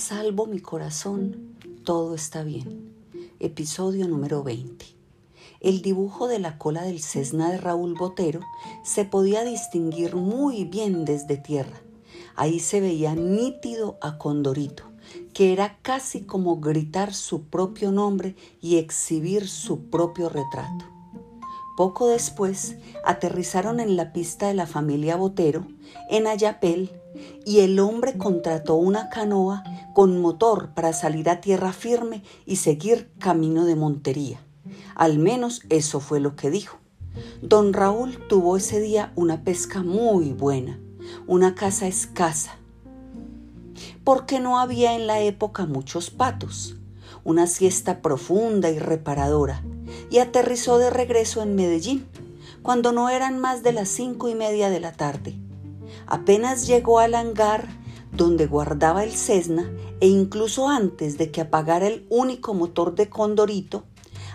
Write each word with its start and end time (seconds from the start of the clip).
Salvo 0.00 0.46
mi 0.46 0.60
corazón, 0.60 1.58
todo 1.84 2.14
está 2.14 2.42
bien. 2.42 2.90
Episodio 3.38 4.08
número 4.08 4.42
20. 4.42 4.86
El 5.60 5.82
dibujo 5.82 6.26
de 6.26 6.38
la 6.38 6.56
cola 6.56 6.84
del 6.84 7.02
Cessna 7.02 7.50
de 7.50 7.58
Raúl 7.58 7.94
Botero 7.98 8.40
se 8.82 9.04
podía 9.04 9.44
distinguir 9.44 10.16
muy 10.16 10.64
bien 10.64 11.04
desde 11.04 11.36
tierra. 11.36 11.82
Ahí 12.34 12.60
se 12.60 12.80
veía 12.80 13.14
nítido 13.14 13.98
a 14.00 14.16
Condorito, 14.16 14.84
que 15.34 15.52
era 15.52 15.76
casi 15.82 16.22
como 16.22 16.60
gritar 16.60 17.12
su 17.12 17.42
propio 17.42 17.92
nombre 17.92 18.36
y 18.62 18.78
exhibir 18.78 19.46
su 19.46 19.90
propio 19.90 20.30
retrato. 20.30 20.86
Poco 21.76 22.08
después 22.08 22.76
aterrizaron 23.04 23.80
en 23.80 23.96
la 23.96 24.14
pista 24.14 24.48
de 24.48 24.54
la 24.54 24.66
familia 24.66 25.16
Botero, 25.16 25.66
en 26.08 26.26
Ayapel, 26.26 26.99
y 27.44 27.60
el 27.60 27.78
hombre 27.80 28.16
contrató 28.16 28.76
una 28.76 29.08
canoa 29.08 29.64
con 29.94 30.20
motor 30.20 30.70
para 30.74 30.92
salir 30.92 31.28
a 31.28 31.40
tierra 31.40 31.72
firme 31.72 32.22
y 32.46 32.56
seguir 32.56 33.10
camino 33.18 33.64
de 33.64 33.76
Montería. 33.76 34.40
Al 34.94 35.18
menos 35.18 35.62
eso 35.68 36.00
fue 36.00 36.20
lo 36.20 36.36
que 36.36 36.50
dijo. 36.50 36.78
Don 37.42 37.72
Raúl 37.72 38.18
tuvo 38.28 38.56
ese 38.56 38.80
día 38.80 39.12
una 39.16 39.42
pesca 39.42 39.82
muy 39.82 40.32
buena, 40.32 40.78
una 41.26 41.54
casa 41.54 41.86
escasa, 41.86 42.56
porque 44.04 44.40
no 44.40 44.60
había 44.60 44.94
en 44.94 45.06
la 45.06 45.20
época 45.20 45.66
muchos 45.66 46.10
patos, 46.10 46.76
una 47.24 47.46
siesta 47.46 48.00
profunda 48.00 48.70
y 48.70 48.78
reparadora, 48.78 49.62
y 50.10 50.18
aterrizó 50.18 50.78
de 50.78 50.90
regreso 50.90 51.42
en 51.42 51.54
Medellín, 51.56 52.06
cuando 52.62 52.92
no 52.92 53.08
eran 53.08 53.38
más 53.38 53.62
de 53.62 53.72
las 53.72 53.88
cinco 53.88 54.28
y 54.28 54.34
media 54.34 54.70
de 54.70 54.80
la 54.80 54.92
tarde. 54.92 55.34
Apenas 56.10 56.66
llegó 56.66 56.98
al 56.98 57.14
hangar 57.14 57.68
donde 58.12 58.46
guardaba 58.46 59.04
el 59.04 59.12
Cessna 59.12 59.70
e 60.00 60.08
incluso 60.08 60.68
antes 60.68 61.18
de 61.18 61.30
que 61.30 61.40
apagara 61.40 61.86
el 61.86 62.04
único 62.10 62.52
motor 62.52 62.96
de 62.96 63.08
Condorito, 63.08 63.84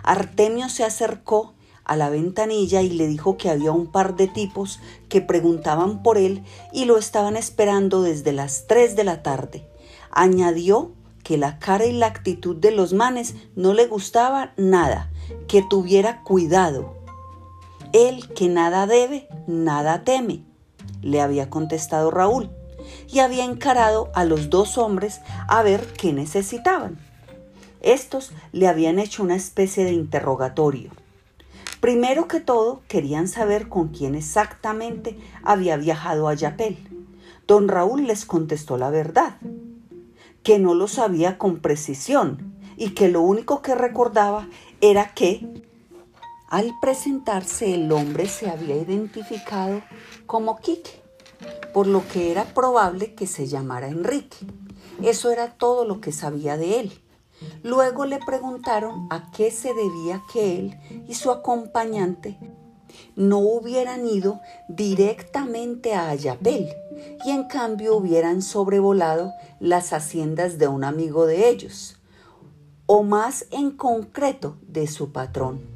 Artemio 0.02 0.70
se 0.70 0.86
acercó 0.86 1.54
a 1.84 1.98
la 1.98 2.10
ventanilla 2.10 2.82
y 2.82 2.90
le 2.90 3.08
dijo 3.08 3.36
que 3.36 3.50
había 3.50 3.74
un 3.74 3.92
par 3.92 4.16
de 4.16 4.28
tipos 4.28 4.80
que 5.10 5.20
preguntaban 5.20 6.02
por 6.02 6.18
él 6.18 6.44
y 6.72 6.86
lo 6.86 6.98
estaban 6.98 7.36
esperando 7.36 8.02
desde 8.02 8.32
las 8.32 8.68
tres 8.68 8.96
de 8.96 9.04
la 9.04 9.22
tarde. 9.22 9.68
Añadió 10.12 10.94
que 11.24 11.38
la 11.38 11.60
cara 11.60 11.86
y 11.86 11.92
la 11.92 12.08
actitud 12.08 12.56
de 12.56 12.72
los 12.72 12.94
manes 12.94 13.36
no 13.56 13.74
le 13.74 13.86
gustaba 13.88 14.54
nada, 14.56 15.12
que 15.50 15.62
tuviera 15.62 16.24
cuidado. 16.24 16.96
Él 17.92 18.30
que 18.34 18.48
nada 18.48 18.88
debe, 18.88 19.28
nada 19.46 20.04
teme, 20.04 20.44
le 21.02 21.22
había 21.22 21.50
contestado 21.50 22.12
Raúl, 22.12 22.50
y 23.08 23.20
había 23.20 23.46
encarado 23.46 24.12
a 24.14 24.26
los 24.26 24.50
dos 24.50 24.78
hombres 24.78 25.22
a 25.48 25.64
ver 25.64 25.86
qué 25.94 26.14
necesitaban. 26.14 26.98
Estos 27.82 28.32
le 28.52 28.68
habían 28.68 29.00
hecho 29.00 29.24
una 29.24 29.36
especie 29.36 29.84
de 29.84 29.94
interrogatorio. 29.94 30.92
Primero 31.80 32.28
que 32.28 32.40
todo, 32.40 32.82
querían 32.88 33.28
saber 33.28 33.70
con 33.70 33.90
quién 33.90 34.16
exactamente 34.16 35.20
había 35.44 35.78
viajado 35.78 36.28
a 36.28 36.34
Yapel. 36.34 36.78
Don 37.48 37.68
Raúl 37.68 38.08
les 38.08 38.26
contestó 38.26 38.78
la 38.78 38.90
verdad 38.90 39.38
que 40.42 40.60
no 40.60 40.76
lo 40.76 40.88
sabía 40.88 41.38
con 41.40 41.60
precisión 41.60 42.56
y 42.78 42.92
que 42.92 43.10
lo 43.10 43.22
único 43.22 43.62
que 43.64 43.74
recordaba 43.74 44.48
era 44.80 45.14
que 45.14 45.64
al 46.50 46.78
presentarse 46.80 47.74
el 47.74 47.92
hombre 47.92 48.28
se 48.28 48.50
había 48.50 48.76
identificado 48.76 49.82
como 50.26 50.58
Quique, 50.58 51.02
por 51.74 51.88
lo 51.88 52.08
que 52.08 52.32
era 52.32 52.46
probable 52.46 53.16
que 53.16 53.28
se 53.28 53.48
llamara 53.48 53.88
Enrique. 53.88 54.38
Eso 55.04 55.32
era 55.32 55.54
todo 55.58 55.86
lo 55.86 56.02
que 56.02 56.12
sabía 56.12 56.58
de 56.58 56.80
él. 56.80 57.02
Luego 57.64 58.06
le 58.06 58.20
preguntaron 58.20 59.08
a 59.10 59.32
qué 59.32 59.52
se 59.52 59.74
debía 59.74 60.24
que 60.32 60.58
él 60.58 60.80
y 61.08 61.16
su 61.16 61.32
acompañante 61.32 62.38
no 63.16 63.40
hubieran 63.40 64.08
ido 64.08 64.40
directamente 64.70 65.94
a 65.94 66.10
Ayapel 66.10 66.70
y 67.26 67.32
en 67.32 67.44
cambio 67.46 67.98
hubieran 67.98 68.42
sobrevolado 68.42 69.34
las 69.60 69.94
haciendas 69.94 70.58
de 70.58 70.68
un 70.68 70.84
amigo 70.84 71.26
de 71.26 71.50
ellos, 71.50 71.98
o 72.86 73.04
más 73.04 73.48
en 73.52 73.72
concreto 73.72 74.58
de 74.62 74.88
su 74.88 75.12
patrón. 75.12 75.75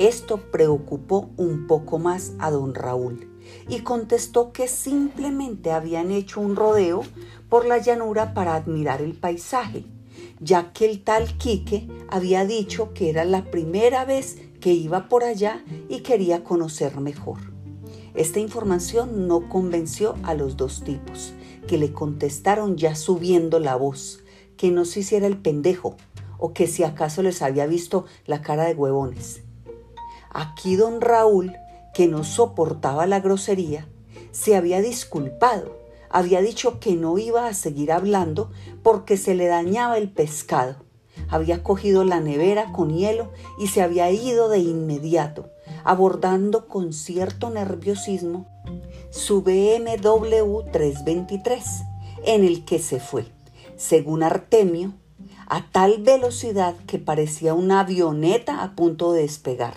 Esto 0.00 0.38
preocupó 0.38 1.28
un 1.36 1.66
poco 1.66 1.98
más 1.98 2.32
a 2.38 2.50
don 2.50 2.74
Raúl 2.74 3.28
y 3.68 3.80
contestó 3.80 4.50
que 4.50 4.66
simplemente 4.66 5.72
habían 5.72 6.10
hecho 6.10 6.40
un 6.40 6.56
rodeo 6.56 7.02
por 7.50 7.66
la 7.66 7.76
llanura 7.76 8.32
para 8.32 8.54
admirar 8.54 9.02
el 9.02 9.12
paisaje, 9.12 9.84
ya 10.40 10.72
que 10.72 10.86
el 10.86 11.04
tal 11.04 11.36
Quique 11.36 11.86
había 12.08 12.46
dicho 12.46 12.94
que 12.94 13.10
era 13.10 13.26
la 13.26 13.50
primera 13.50 14.06
vez 14.06 14.38
que 14.58 14.72
iba 14.72 15.06
por 15.10 15.22
allá 15.22 15.62
y 15.90 16.00
quería 16.00 16.44
conocer 16.44 16.98
mejor. 16.98 17.40
Esta 18.14 18.40
información 18.40 19.28
no 19.28 19.50
convenció 19.50 20.14
a 20.22 20.32
los 20.32 20.56
dos 20.56 20.82
tipos, 20.82 21.34
que 21.66 21.76
le 21.76 21.92
contestaron 21.92 22.78
ya 22.78 22.94
subiendo 22.94 23.60
la 23.60 23.76
voz, 23.76 24.20
que 24.56 24.70
no 24.70 24.86
se 24.86 25.00
hiciera 25.00 25.26
el 25.26 25.36
pendejo 25.36 25.98
o 26.38 26.54
que 26.54 26.66
si 26.68 26.84
acaso 26.84 27.22
les 27.22 27.42
había 27.42 27.66
visto 27.66 28.06
la 28.24 28.40
cara 28.40 28.64
de 28.64 28.72
huevones. 28.72 29.42
Aquí 30.30 30.76
don 30.76 31.00
Raúl, 31.00 31.56
que 31.92 32.06
no 32.06 32.24
soportaba 32.24 33.06
la 33.06 33.20
grosería, 33.20 33.88
se 34.32 34.56
había 34.56 34.80
disculpado, 34.80 35.76
había 36.08 36.40
dicho 36.40 36.80
que 36.80 36.94
no 36.94 37.18
iba 37.18 37.46
a 37.46 37.54
seguir 37.54 37.92
hablando 37.92 38.50
porque 38.82 39.16
se 39.16 39.34
le 39.34 39.46
dañaba 39.46 39.98
el 39.98 40.10
pescado 40.10 40.76
había 41.28 41.62
cogido 41.62 42.04
la 42.04 42.20
nevera 42.20 42.72
con 42.72 42.90
hielo 42.96 43.30
y 43.58 43.68
se 43.68 43.82
había 43.82 44.10
ido 44.10 44.48
de 44.48 44.58
inmediato, 44.58 45.50
abordando 45.84 46.66
con 46.66 46.92
cierto 46.92 47.50
nerviosismo 47.50 48.46
su 49.10 49.42
BMW 49.42 50.70
323, 50.72 51.64
en 52.24 52.44
el 52.44 52.64
que 52.64 52.78
se 52.78 53.00
fue, 53.00 53.26
según 53.76 54.22
Artemio, 54.22 54.92
a 55.46 55.70
tal 55.70 56.02
velocidad 56.02 56.76
que 56.86 56.98
parecía 56.98 57.54
una 57.54 57.80
avioneta 57.80 58.62
a 58.62 58.76
punto 58.76 59.12
de 59.12 59.22
despegar. 59.22 59.74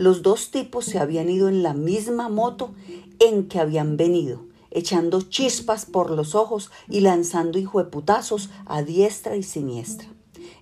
Los 0.00 0.22
dos 0.22 0.50
tipos 0.50 0.86
se 0.86 0.98
habían 0.98 1.28
ido 1.28 1.50
en 1.50 1.62
la 1.62 1.74
misma 1.74 2.30
moto 2.30 2.70
en 3.18 3.48
que 3.48 3.60
habían 3.60 3.98
venido, 3.98 4.46
echando 4.70 5.20
chispas 5.20 5.84
por 5.84 6.08
los 6.10 6.34
ojos 6.34 6.70
y 6.88 7.00
lanzando 7.00 7.58
hijueputazos 7.58 8.48
a 8.64 8.80
diestra 8.80 9.36
y 9.36 9.42
siniestra. 9.42 10.08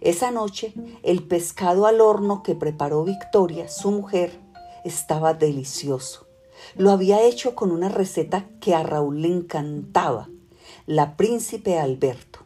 Esa 0.01 0.33
noche, 0.33 0.75
el 1.05 1.23
pescado 1.23 1.87
al 1.87 2.01
horno 2.01 2.43
que 2.43 2.57
preparó 2.57 3.05
Victoria, 3.05 3.69
su 3.69 3.93
mujer, 3.93 4.41
estaba 4.85 5.35
delicioso. 5.35 6.27
Lo 6.75 6.91
había 6.91 7.23
hecho 7.23 7.55
con 7.55 7.71
una 7.71 7.89
receta 7.89 8.49
que 8.61 8.75
a 8.75 8.83
Raúl 8.83 9.23
le 9.23 9.29
encantaba, 9.29 10.29
la 10.85 11.17
Príncipe 11.17 11.79
Alberto, 11.79 12.41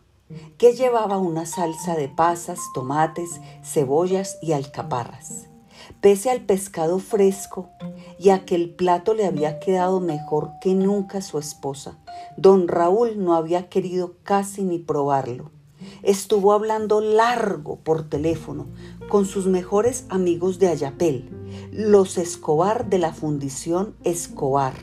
que 0.58 0.75
llevaba 0.75 1.16
una 1.16 1.47
salsa 1.47 1.97
de 1.97 2.08
pasas, 2.08 2.58
tomates, 2.75 3.41
cebollas 3.64 4.36
y 4.42 4.52
alcaparras. 4.52 5.47
Pese 6.02 6.30
al 6.30 6.42
pescado 6.42 6.98
fresco 6.98 7.70
y 8.18 8.28
a 8.28 8.44
que 8.44 8.56
el 8.56 8.70
plato 8.70 9.14
le 9.14 9.24
había 9.24 9.60
quedado 9.60 10.00
mejor 10.00 10.50
que 10.60 10.74
nunca 10.74 11.18
a 11.18 11.22
su 11.22 11.38
esposa, 11.38 11.98
don 12.36 12.68
Raúl 12.68 13.24
no 13.24 13.34
había 13.34 13.70
querido 13.70 14.16
casi 14.24 14.62
ni 14.62 14.78
probarlo 14.78 15.50
estuvo 16.02 16.52
hablando 16.52 17.00
largo 17.00 17.76
por 17.76 18.08
teléfono 18.08 18.66
con 19.08 19.24
sus 19.26 19.46
mejores 19.46 20.04
amigos 20.08 20.58
de 20.58 20.68
Ayapel, 20.68 21.28
los 21.72 22.19
Escobar 22.19 22.88
de 22.88 22.98
la 22.98 23.12
Fundición 23.12 23.94
Escobar, 24.04 24.74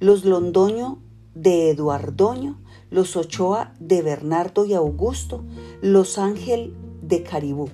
los 0.00 0.24
Londoño 0.24 0.98
de 1.34 1.70
Eduardoño, 1.70 2.58
los 2.90 3.16
Ochoa 3.16 3.74
de 3.80 4.02
Bernardo 4.02 4.64
y 4.64 4.74
Augusto, 4.74 5.44
los 5.82 6.18
Ángel 6.18 6.74
de 7.02 7.22
Caribú. 7.22 7.68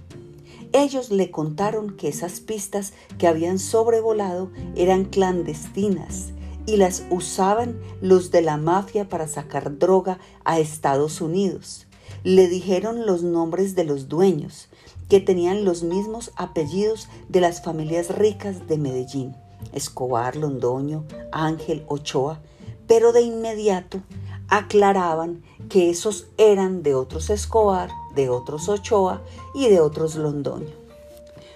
Ellos 0.72 1.10
le 1.10 1.30
contaron 1.30 1.96
que 1.96 2.08
esas 2.08 2.40
pistas 2.40 2.94
que 3.18 3.26
habían 3.26 3.58
sobrevolado 3.58 4.50
eran 4.74 5.04
clandestinas 5.04 6.32
y 6.64 6.76
las 6.76 7.04
usaban 7.10 7.78
los 8.00 8.30
de 8.30 8.40
la 8.40 8.56
mafia 8.56 9.08
para 9.08 9.28
sacar 9.28 9.78
droga 9.78 10.18
a 10.44 10.58
Estados 10.58 11.20
Unidos. 11.20 11.86
Le 12.24 12.48
dijeron 12.48 13.04
los 13.04 13.22
nombres 13.22 13.74
de 13.74 13.84
los 13.84 14.08
dueños, 14.08 14.68
que 15.10 15.20
tenían 15.20 15.66
los 15.66 15.82
mismos 15.82 16.32
apellidos 16.36 17.08
de 17.28 17.42
las 17.42 17.62
familias 17.62 18.08
ricas 18.16 18.66
de 18.66 18.78
Medellín, 18.78 19.36
Escobar, 19.72 20.36
Londoño, 20.36 21.04
Ángel, 21.32 21.84
Ochoa, 21.86 22.40
pero 22.86 23.12
de 23.12 23.20
inmediato 23.20 24.00
aclaraban 24.52 25.42
que 25.70 25.88
esos 25.88 26.26
eran 26.36 26.82
de 26.82 26.94
otros 26.94 27.30
Escobar, 27.30 27.88
de 28.14 28.28
otros 28.28 28.68
Ochoa 28.68 29.22
y 29.54 29.70
de 29.70 29.80
otros 29.80 30.14
Londoño. 30.16 30.74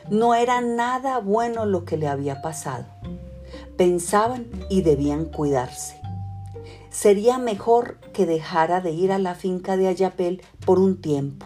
No 0.08 0.34
era 0.34 0.62
nada 0.62 1.18
bueno 1.18 1.66
lo 1.66 1.84
que 1.84 1.98
le 1.98 2.08
había 2.08 2.40
pasado. 2.40 2.86
Pensaban 3.76 4.46
y 4.70 4.80
debían 4.80 5.26
cuidarse. 5.26 6.00
Sería 6.88 7.36
mejor 7.36 7.98
que 8.14 8.24
dejara 8.24 8.80
de 8.80 8.92
ir 8.92 9.12
a 9.12 9.18
la 9.18 9.34
finca 9.34 9.76
de 9.76 9.88
Ayapel 9.88 10.40
por 10.64 10.78
un 10.78 10.98
tiempo, 11.02 11.44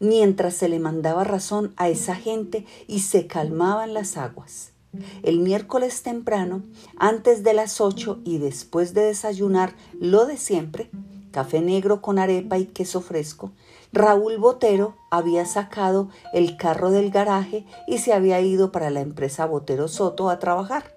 mientras 0.00 0.54
se 0.54 0.68
le 0.68 0.80
mandaba 0.80 1.22
razón 1.22 1.72
a 1.76 1.88
esa 1.88 2.16
gente 2.16 2.66
y 2.88 2.98
se 2.98 3.28
calmaban 3.28 3.94
las 3.94 4.16
aguas. 4.16 4.73
El 5.22 5.40
miércoles 5.40 6.02
temprano, 6.02 6.62
antes 6.96 7.42
de 7.42 7.54
las 7.54 7.80
ocho 7.80 8.20
y 8.24 8.38
después 8.38 8.94
de 8.94 9.02
desayunar 9.02 9.74
lo 9.98 10.26
de 10.26 10.36
siempre, 10.36 10.90
café 11.30 11.60
negro 11.60 12.00
con 12.00 12.18
arepa 12.18 12.58
y 12.58 12.66
queso 12.66 13.00
fresco, 13.00 13.52
Raúl 13.92 14.38
Botero 14.38 14.96
había 15.10 15.46
sacado 15.46 16.08
el 16.32 16.56
carro 16.56 16.90
del 16.90 17.10
garaje 17.10 17.64
y 17.86 17.98
se 17.98 18.12
había 18.12 18.40
ido 18.40 18.72
para 18.72 18.90
la 18.90 19.00
empresa 19.00 19.46
Botero 19.46 19.88
Soto 19.88 20.30
a 20.30 20.38
trabajar. 20.38 20.94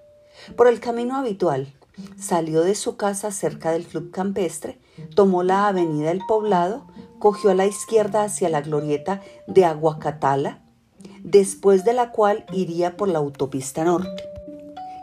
Por 0.56 0.68
el 0.68 0.80
camino 0.80 1.16
habitual, 1.16 1.72
salió 2.18 2.62
de 2.62 2.74
su 2.74 2.96
casa 2.96 3.30
cerca 3.32 3.72
del 3.72 3.86
club 3.86 4.10
campestre, 4.10 4.78
tomó 5.14 5.42
la 5.42 5.68
avenida 5.68 6.10
El 6.10 6.22
Poblado, 6.26 6.86
cogió 7.18 7.50
a 7.50 7.54
la 7.54 7.66
izquierda 7.66 8.22
hacia 8.22 8.48
la 8.48 8.60
glorieta 8.60 9.20
de 9.46 9.64
Aguacatala, 9.64 10.62
después 11.22 11.84
de 11.84 11.92
la 11.92 12.10
cual 12.10 12.44
iría 12.52 12.96
por 12.96 13.08
la 13.08 13.18
autopista 13.18 13.84
norte, 13.84 14.24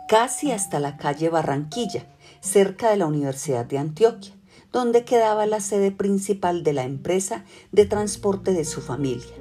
casi 0.07 0.51
hasta 0.51 0.79
la 0.79 0.97
calle 0.97 1.29
Barranquilla, 1.29 2.05
cerca 2.41 2.89
de 2.89 2.97
la 2.97 3.07
Universidad 3.07 3.65
de 3.65 3.77
Antioquia, 3.77 4.33
donde 4.71 5.05
quedaba 5.05 5.45
la 5.45 5.61
sede 5.61 5.91
principal 5.91 6.63
de 6.63 6.73
la 6.73 6.83
empresa 6.83 7.45
de 7.71 7.85
transporte 7.85 8.51
de 8.51 8.65
su 8.65 8.81
familia. 8.81 9.33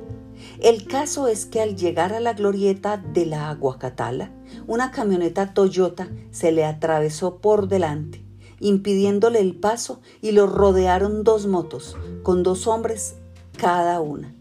El 0.61 0.87
caso 0.87 1.29
es 1.29 1.47
que 1.47 1.61
al 1.61 1.77
llegar 1.77 2.13
a 2.13 2.21
la 2.21 2.35
glorieta 2.35 2.97
de 2.99 3.27
la 3.27 3.51
Aguacatala, 3.51 4.31
una 4.67 4.91
camioneta 4.91 5.53
Toyota 5.53 6.09
se 6.31 6.53
le 6.53 6.65
atravesó 6.65 7.39
por 7.39 7.69
delante, 7.69 8.25
impidiéndole 8.61 9.41
el 9.41 9.57
paso 9.57 10.01
y 10.23 10.33
lo 10.33 10.47
rodearon 10.47 11.25
dos 11.25 11.47
motos, 11.47 11.97
con 12.23 12.43
dos 12.43 12.67
hombres 12.67 13.17
cada 13.57 14.01
una. 14.01 14.35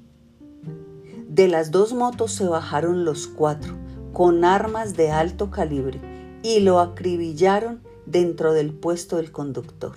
De 1.33 1.47
las 1.47 1.71
dos 1.71 1.93
motos 1.93 2.31
se 2.31 2.47
bajaron 2.47 3.05
los 3.05 3.25
cuatro, 3.25 3.73
con 4.13 4.45
armas 4.45 4.95
de 4.95 5.09
alto 5.09 5.49
calibre, 5.49 5.99
y 6.43 6.59
lo 6.59 6.79
acribillaron 6.79 7.81
dentro 8.05 8.53
del 8.53 8.71
puesto 8.71 9.15
del 9.17 9.31
conductor. 9.31 9.95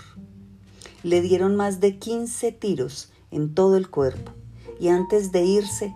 Le 1.02 1.20
dieron 1.20 1.54
más 1.54 1.78
de 1.78 1.98
15 1.98 2.52
tiros 2.52 3.12
en 3.30 3.54
todo 3.54 3.76
el 3.76 3.90
cuerpo 3.90 4.32
y 4.80 4.88
antes 4.88 5.30
de 5.30 5.44
irse 5.44 5.94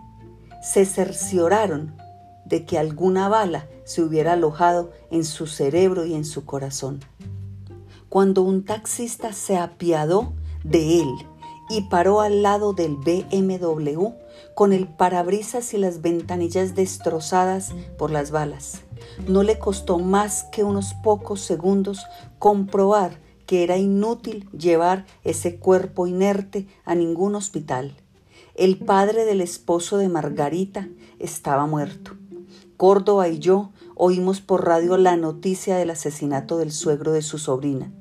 se 0.62 0.84
cercioraron 0.84 1.96
de 2.44 2.66
que 2.66 2.78
alguna 2.78 3.30
bala 3.30 3.66
se 3.84 4.02
hubiera 4.02 4.34
alojado 4.34 4.90
en 5.10 5.24
su 5.24 5.46
cerebro 5.46 6.04
y 6.04 6.16
en 6.16 6.26
su 6.26 6.44
corazón. 6.44 7.00
Cuando 8.10 8.42
un 8.42 8.62
taxista 8.66 9.32
se 9.32 9.56
apiadó 9.56 10.34
de 10.64 11.00
él 11.00 11.08
y 11.70 11.82
paró 11.82 12.20
al 12.20 12.42
lado 12.42 12.72
del 12.72 12.96
BMW 12.96 14.08
con 14.54 14.72
el 14.72 14.88
parabrisas 14.88 15.72
y 15.72 15.78
las 15.78 16.02
ventanillas 16.02 16.74
destrozadas 16.74 17.72
por 17.96 18.10
las 18.10 18.32
balas. 18.32 18.82
No 19.28 19.44
le 19.44 19.58
costó 19.58 19.98
más 19.98 20.44
que 20.50 20.64
unos 20.64 20.94
pocos 20.94 21.40
segundos 21.40 22.04
comprobar 22.38 23.18
que 23.46 23.62
era 23.62 23.76
inútil 23.76 24.48
llevar 24.50 25.06
ese 25.24 25.56
cuerpo 25.56 26.06
inerte 26.06 26.66
a 26.84 26.94
ningún 26.94 27.36
hospital. 27.36 27.96
El 28.54 28.76
padre 28.76 29.24
del 29.24 29.40
esposo 29.40 29.96
de 29.98 30.08
Margarita 30.08 30.88
estaba 31.18 31.66
muerto. 31.66 32.12
Córdoba 32.76 33.28
y 33.28 33.38
yo 33.38 33.70
oímos 33.94 34.40
por 34.40 34.66
radio 34.66 34.96
la 34.96 35.16
noticia 35.16 35.76
del 35.76 35.90
asesinato 35.90 36.58
del 36.58 36.72
suegro 36.72 37.12
de 37.12 37.22
su 37.22 37.38
sobrina 37.38 37.92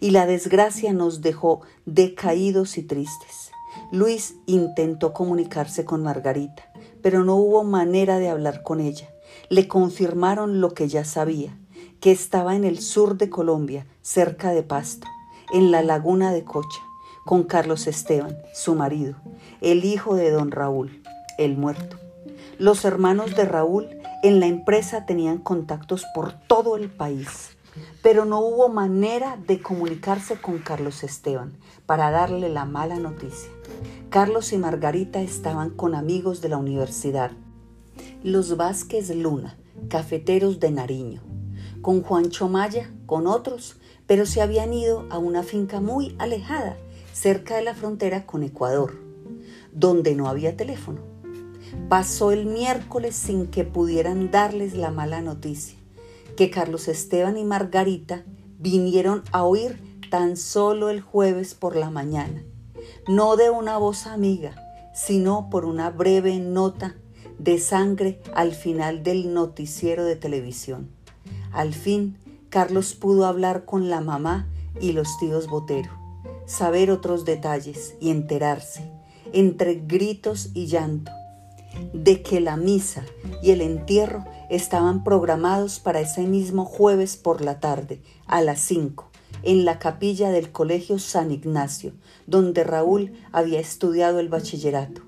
y 0.00 0.10
la 0.10 0.26
desgracia 0.26 0.92
nos 0.92 1.20
dejó 1.20 1.62
decaídos 1.86 2.78
y 2.78 2.82
tristes. 2.82 3.50
Luis 3.90 4.36
intentó 4.46 5.12
comunicarse 5.12 5.84
con 5.84 6.02
Margarita, 6.02 6.70
pero 7.02 7.24
no 7.24 7.36
hubo 7.36 7.64
manera 7.64 8.18
de 8.18 8.28
hablar 8.28 8.62
con 8.62 8.80
ella. 8.80 9.08
Le 9.50 9.68
confirmaron 9.68 10.60
lo 10.60 10.74
que 10.74 10.88
ya 10.88 11.04
sabía, 11.04 11.56
que 12.00 12.12
estaba 12.12 12.56
en 12.56 12.64
el 12.64 12.80
sur 12.80 13.16
de 13.16 13.30
Colombia, 13.30 13.86
cerca 14.02 14.52
de 14.52 14.62
Pasto, 14.62 15.06
en 15.52 15.70
la 15.70 15.82
laguna 15.82 16.32
de 16.32 16.44
Cocha, 16.44 16.80
con 17.24 17.44
Carlos 17.44 17.86
Esteban, 17.86 18.36
su 18.54 18.74
marido, 18.74 19.16
el 19.60 19.84
hijo 19.84 20.14
de 20.14 20.30
don 20.30 20.50
Raúl, 20.50 21.02
el 21.38 21.56
muerto. 21.56 21.98
Los 22.58 22.84
hermanos 22.84 23.34
de 23.34 23.44
Raúl 23.44 23.88
en 24.22 24.40
la 24.40 24.46
empresa 24.46 25.06
tenían 25.06 25.38
contactos 25.38 26.04
por 26.14 26.32
todo 26.32 26.76
el 26.76 26.90
país 26.90 27.54
pero 28.02 28.24
no 28.24 28.40
hubo 28.40 28.68
manera 28.68 29.38
de 29.46 29.60
comunicarse 29.60 30.40
con 30.40 30.58
Carlos 30.58 31.02
Esteban 31.02 31.56
para 31.86 32.10
darle 32.10 32.48
la 32.48 32.64
mala 32.64 32.98
noticia. 32.98 33.50
Carlos 34.10 34.52
y 34.52 34.58
Margarita 34.58 35.20
estaban 35.20 35.70
con 35.70 35.94
amigos 35.94 36.40
de 36.40 36.48
la 36.48 36.56
universidad, 36.56 37.32
los 38.22 38.56
Vázquez 38.56 39.14
Luna, 39.14 39.56
cafeteros 39.88 40.60
de 40.60 40.70
Nariño, 40.70 41.22
con 41.82 42.02
Juancho 42.02 42.48
Maya, 42.48 42.90
con 43.06 43.26
otros, 43.26 43.76
pero 44.06 44.26
se 44.26 44.40
habían 44.40 44.72
ido 44.72 45.06
a 45.10 45.18
una 45.18 45.42
finca 45.42 45.80
muy 45.80 46.14
alejada, 46.18 46.76
cerca 47.12 47.56
de 47.56 47.62
la 47.62 47.74
frontera 47.74 48.26
con 48.26 48.42
Ecuador, 48.42 48.94
donde 49.72 50.14
no 50.14 50.28
había 50.28 50.56
teléfono. 50.56 51.00
Pasó 51.88 52.30
el 52.30 52.46
miércoles 52.46 53.16
sin 53.16 53.48
que 53.48 53.64
pudieran 53.64 54.30
darles 54.30 54.74
la 54.74 54.90
mala 54.90 55.20
noticia 55.20 55.83
que 56.36 56.50
Carlos 56.50 56.88
Esteban 56.88 57.36
y 57.36 57.44
Margarita 57.44 58.24
vinieron 58.58 59.22
a 59.32 59.44
oír 59.44 59.98
tan 60.10 60.36
solo 60.36 60.90
el 60.90 61.00
jueves 61.00 61.54
por 61.54 61.76
la 61.76 61.90
mañana, 61.90 62.44
no 63.08 63.36
de 63.36 63.50
una 63.50 63.78
voz 63.78 64.06
amiga, 64.06 64.54
sino 64.94 65.50
por 65.50 65.64
una 65.64 65.90
breve 65.90 66.38
nota 66.38 66.96
de 67.38 67.58
sangre 67.58 68.20
al 68.34 68.52
final 68.52 69.02
del 69.02 69.34
noticiero 69.34 70.04
de 70.04 70.16
televisión. 70.16 70.90
Al 71.52 71.74
fin, 71.74 72.16
Carlos 72.48 72.94
pudo 72.94 73.26
hablar 73.26 73.64
con 73.64 73.90
la 73.90 74.00
mamá 74.00 74.48
y 74.80 74.92
los 74.92 75.18
tíos 75.18 75.48
Botero, 75.48 75.90
saber 76.46 76.90
otros 76.90 77.24
detalles 77.24 77.96
y 78.00 78.10
enterarse, 78.10 78.90
entre 79.32 79.74
gritos 79.74 80.50
y 80.54 80.66
llanto, 80.66 81.10
de 81.92 82.22
que 82.22 82.40
la 82.40 82.56
misa 82.56 83.04
y 83.42 83.50
el 83.50 83.60
entierro 83.60 84.24
estaban 84.50 85.04
programados 85.04 85.80
para 85.80 86.00
ese 86.00 86.22
mismo 86.22 86.64
jueves 86.64 87.16
por 87.16 87.40
la 87.40 87.60
tarde, 87.60 88.00
a 88.26 88.40
las 88.40 88.60
5, 88.60 89.10
en 89.42 89.64
la 89.64 89.78
capilla 89.78 90.30
del 90.30 90.52
Colegio 90.52 90.98
San 90.98 91.30
Ignacio, 91.30 91.92
donde 92.26 92.64
Raúl 92.64 93.12
había 93.32 93.60
estudiado 93.60 94.20
el 94.20 94.28
bachillerato. 94.28 95.02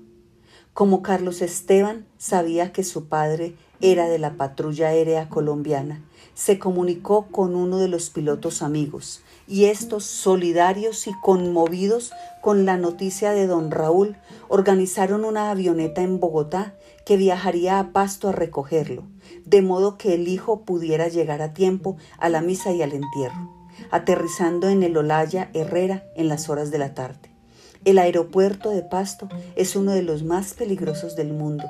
Como 0.73 1.01
Carlos 1.01 1.41
Esteban 1.41 2.05
sabía 2.17 2.71
que 2.71 2.83
su 2.83 3.07
padre 3.07 3.55
era 3.81 4.07
de 4.07 4.19
la 4.19 4.37
patrulla 4.37 4.89
aérea 4.89 5.29
colombiana, 5.29 6.03
se 6.33 6.59
comunicó 6.59 7.27
con 7.31 7.55
uno 7.55 7.79
de 7.79 7.87
los 7.87 8.11
pilotos 8.11 8.61
amigos, 8.61 9.21
y 9.47 9.65
estos, 9.65 10.03
solidarios 10.03 11.07
y 11.07 11.13
conmovidos 11.23 12.11
con 12.41 12.65
la 12.65 12.77
noticia 12.77 13.31
de 13.31 13.47
don 13.47 13.71
Raúl, 13.71 14.17
organizaron 14.49 15.25
una 15.25 15.49
avioneta 15.49 16.01
en 16.01 16.19
Bogotá 16.19 16.75
que 17.05 17.17
viajaría 17.17 17.79
a 17.79 17.91
Pasto 17.91 18.29
a 18.29 18.33
recogerlo, 18.33 19.03
de 19.45 19.61
modo 19.61 19.97
que 19.97 20.13
el 20.13 20.27
hijo 20.27 20.63
pudiera 20.63 21.07
llegar 21.07 21.41
a 21.41 21.53
tiempo 21.53 21.97
a 22.17 22.29
la 22.29 22.41
misa 22.41 22.71
y 22.71 22.81
al 22.81 22.93
entierro, 22.93 23.67
aterrizando 23.91 24.69
en 24.69 24.83
el 24.83 24.97
Olaya 24.97 25.49
Herrera 25.53 26.03
en 26.15 26.27
las 26.27 26.49
horas 26.49 26.71
de 26.71 26.77
la 26.77 26.93
tarde. 26.93 27.31
El 27.85 27.99
aeropuerto 27.99 28.71
de 28.71 28.81
Pasto 28.81 29.29
es 29.55 29.75
uno 29.75 29.91
de 29.91 30.03
los 30.03 30.23
más 30.23 30.53
peligrosos 30.53 31.15
del 31.15 31.33
mundo, 31.33 31.65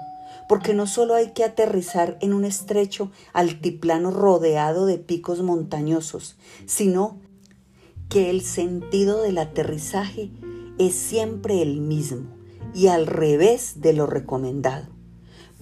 porque 0.48 0.74
no 0.74 0.88
solo 0.88 1.14
hay 1.14 1.32
que 1.32 1.44
aterrizar 1.44 2.18
en 2.22 2.34
un 2.34 2.46
estrecho 2.46 3.12
altiplano 3.34 4.12
rodeado 4.12 4.86
de 4.86 4.98
picos 4.98 5.42
montañosos, 5.42 6.38
sino 6.66 7.20
que 8.10 8.30
el 8.30 8.42
sentido 8.42 9.22
del 9.22 9.38
aterrizaje 9.38 10.32
es 10.80 10.96
siempre 10.96 11.62
el 11.62 11.82
mismo 11.82 12.30
y 12.74 12.88
al 12.88 13.08
revés 13.08 13.82
de 13.82 13.94
lo 13.94 14.06
recomendado, 14.06 14.88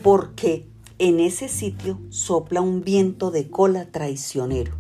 porque 0.03 0.69
en 0.97 1.19
ese 1.19 1.49
sitio 1.49 1.99
sopla 2.09 2.61
un 2.61 2.81
viento 2.81 3.29
de 3.29 3.49
cola 3.49 3.91
traicionero. 3.91 4.73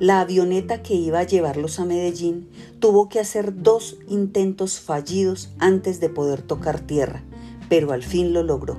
La 0.00 0.20
avioneta 0.20 0.82
que 0.82 0.94
iba 0.94 1.20
a 1.20 1.24
llevarlos 1.24 1.78
a 1.78 1.84
Medellín 1.84 2.48
tuvo 2.80 3.08
que 3.08 3.20
hacer 3.20 3.62
dos 3.62 3.96
intentos 4.08 4.80
fallidos 4.80 5.50
antes 5.60 6.00
de 6.00 6.08
poder 6.08 6.42
tocar 6.42 6.80
tierra, 6.80 7.22
pero 7.68 7.92
al 7.92 8.02
fin 8.02 8.32
lo 8.32 8.42
logró. 8.42 8.78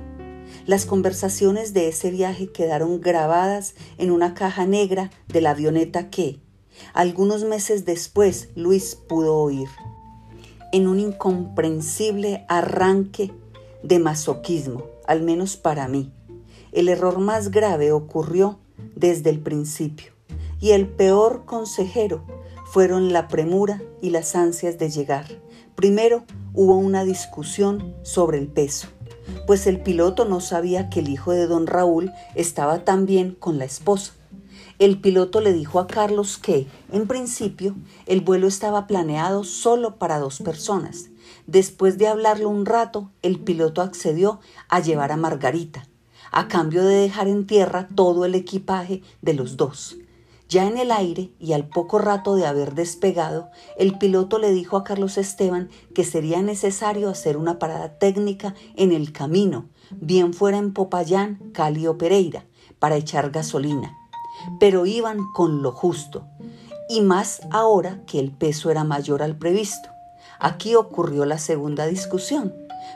Las 0.66 0.84
conversaciones 0.84 1.72
de 1.72 1.88
ese 1.88 2.10
viaje 2.10 2.52
quedaron 2.52 3.00
grabadas 3.00 3.74
en 3.96 4.10
una 4.10 4.34
caja 4.34 4.66
negra 4.66 5.10
de 5.28 5.40
la 5.40 5.52
avioneta 5.52 6.10
que, 6.10 6.40
algunos 6.92 7.44
meses 7.44 7.86
después 7.86 8.50
Luis 8.54 8.96
pudo 8.96 9.38
oír, 9.38 9.68
en 10.72 10.88
un 10.88 11.00
incomprensible 11.00 12.44
arranque 12.48 13.32
de 13.82 13.98
masoquismo, 13.98 14.84
al 15.06 15.22
menos 15.22 15.56
para 15.56 15.88
mí. 15.88 16.12
El 16.76 16.90
error 16.90 17.20
más 17.20 17.50
grave 17.50 17.90
ocurrió 17.90 18.58
desde 18.94 19.30
el 19.30 19.40
principio 19.40 20.12
y 20.60 20.72
el 20.72 20.86
peor 20.86 21.46
consejero 21.46 22.22
fueron 22.66 23.14
la 23.14 23.28
premura 23.28 23.80
y 24.02 24.10
las 24.10 24.36
ansias 24.36 24.76
de 24.76 24.90
llegar. 24.90 25.24
Primero 25.74 26.24
hubo 26.52 26.76
una 26.76 27.04
discusión 27.04 27.94
sobre 28.02 28.36
el 28.36 28.48
peso, 28.48 28.88
pues 29.46 29.66
el 29.66 29.80
piloto 29.80 30.26
no 30.26 30.40
sabía 30.40 30.90
que 30.90 31.00
el 31.00 31.08
hijo 31.08 31.32
de 31.32 31.46
don 31.46 31.66
Raúl 31.66 32.12
estaba 32.34 32.84
también 32.84 33.34
con 33.34 33.56
la 33.56 33.64
esposa. 33.64 34.12
El 34.78 35.00
piloto 35.00 35.40
le 35.40 35.54
dijo 35.54 35.80
a 35.80 35.86
Carlos 35.86 36.36
que, 36.36 36.66
en 36.92 37.06
principio, 37.06 37.74
el 38.04 38.20
vuelo 38.20 38.46
estaba 38.46 38.86
planeado 38.86 39.44
solo 39.44 39.96
para 39.96 40.18
dos 40.18 40.40
personas. 40.40 41.08
Después 41.46 41.96
de 41.96 42.08
hablarlo 42.08 42.50
un 42.50 42.66
rato, 42.66 43.10
el 43.22 43.40
piloto 43.40 43.80
accedió 43.80 44.40
a 44.68 44.80
llevar 44.80 45.10
a 45.10 45.16
Margarita, 45.16 45.88
a 46.36 46.48
cambio 46.48 46.84
de 46.84 46.96
dejar 46.96 47.28
en 47.28 47.46
tierra 47.46 47.88
todo 47.94 48.26
el 48.26 48.34
equipaje 48.34 49.00
de 49.22 49.32
los 49.32 49.56
dos. 49.56 49.96
Ya 50.50 50.68
en 50.68 50.76
el 50.76 50.92
aire 50.92 51.30
y 51.40 51.54
al 51.54 51.66
poco 51.66 51.98
rato 51.98 52.36
de 52.36 52.44
haber 52.44 52.74
despegado, 52.74 53.48
el 53.78 53.96
piloto 53.96 54.38
le 54.38 54.52
dijo 54.52 54.76
a 54.76 54.84
Carlos 54.84 55.16
Esteban 55.16 55.70
que 55.94 56.04
sería 56.04 56.42
necesario 56.42 57.08
hacer 57.08 57.38
una 57.38 57.58
parada 57.58 57.98
técnica 57.98 58.54
en 58.76 58.92
el 58.92 59.12
camino, 59.12 59.70
bien 59.90 60.34
fuera 60.34 60.58
en 60.58 60.74
Popayán, 60.74 61.38
Cali 61.54 61.86
o 61.86 61.96
Pereira, 61.96 62.44
para 62.78 62.96
echar 62.96 63.30
gasolina. 63.30 63.96
Pero 64.60 64.84
iban 64.84 65.20
con 65.32 65.62
lo 65.62 65.72
justo, 65.72 66.26
y 66.90 67.00
más 67.00 67.40
ahora 67.50 68.04
que 68.04 68.20
el 68.20 68.30
peso 68.30 68.70
era 68.70 68.84
mayor 68.84 69.22
al 69.22 69.38
previsto. 69.38 69.88
Aquí 70.38 70.74
ocurrió 70.74 71.24
la 71.24 71.38
segunda 71.38 71.86
discusión. 71.86 72.54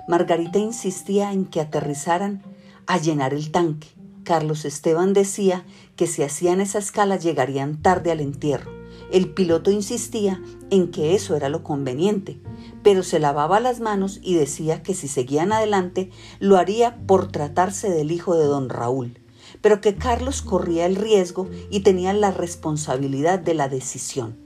Margarita 0.09 0.59
insistía 0.59 1.33
en 1.33 1.47
que 1.47 1.63
aterrizaran 1.63 2.43
a 2.91 2.99
llenar 2.99 3.33
el 3.35 3.51
tanque 3.51 3.89
Carlos 4.25 4.65
Esteban 4.65 5.13
decía 5.13 5.65
que 5.97 6.07
si 6.07 6.23
hacían 6.23 6.61
esa 6.61 6.79
escala 6.79 7.17
llegarían 7.17 7.81
tarde 7.83 8.11
al 8.11 8.21
entierro. 8.21 8.71
El 9.11 9.33
piloto 9.33 9.71
insistía 9.71 10.43
en 10.71 10.91
que 10.91 11.15
eso 11.15 11.35
era 11.35 11.49
lo 11.49 11.65
conveniente, 11.65 12.41
pero 12.83 13.03
se 13.03 13.19
lavaba 13.19 13.59
las 13.61 13.81
manos 13.81 14.21
y 14.23 14.35
decía 14.35 14.83
que 14.83 14.95
si 14.95 15.09
seguían 15.09 15.53
adelante 15.53 16.11
lo 16.39 16.59
haría 16.59 16.97
por 17.07 17.33
tratarse 17.33 17.91
del 17.91 18.13
hijo 18.13 18.37
de 18.37 18.45
don 18.45 18.69
Raúl, 18.69 19.19
pero 19.61 19.81
que 19.81 19.97
Carlos 19.97 20.43
corría 20.43 20.87
el 20.87 20.97
riesgo 20.97 21.49
y 21.71 21.81
tenía 21.81 22.13
la 22.13 22.31
responsabilidad 22.31 23.39
de 23.39 23.55
la 23.55 23.69
decisión. 23.69 24.37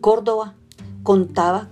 Córdoba 0.00 0.54
contaba 1.02 1.70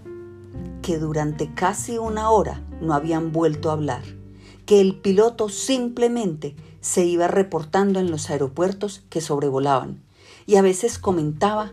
que 0.80 0.98
durante 0.98 1.54
casi 1.54 1.98
una 1.98 2.30
hora 2.30 2.64
no 2.80 2.94
habían 2.94 3.32
vuelto 3.32 3.70
a 3.70 3.74
hablar, 3.74 4.02
que 4.66 4.80
el 4.80 4.96
piloto 4.96 5.48
simplemente 5.48 6.56
se 6.80 7.04
iba 7.04 7.28
reportando 7.28 8.00
en 8.00 8.10
los 8.10 8.30
aeropuertos 8.30 9.02
que 9.08 9.20
sobrevolaban 9.20 10.02
y 10.46 10.56
a 10.56 10.62
veces 10.62 10.98
comentaba 10.98 11.72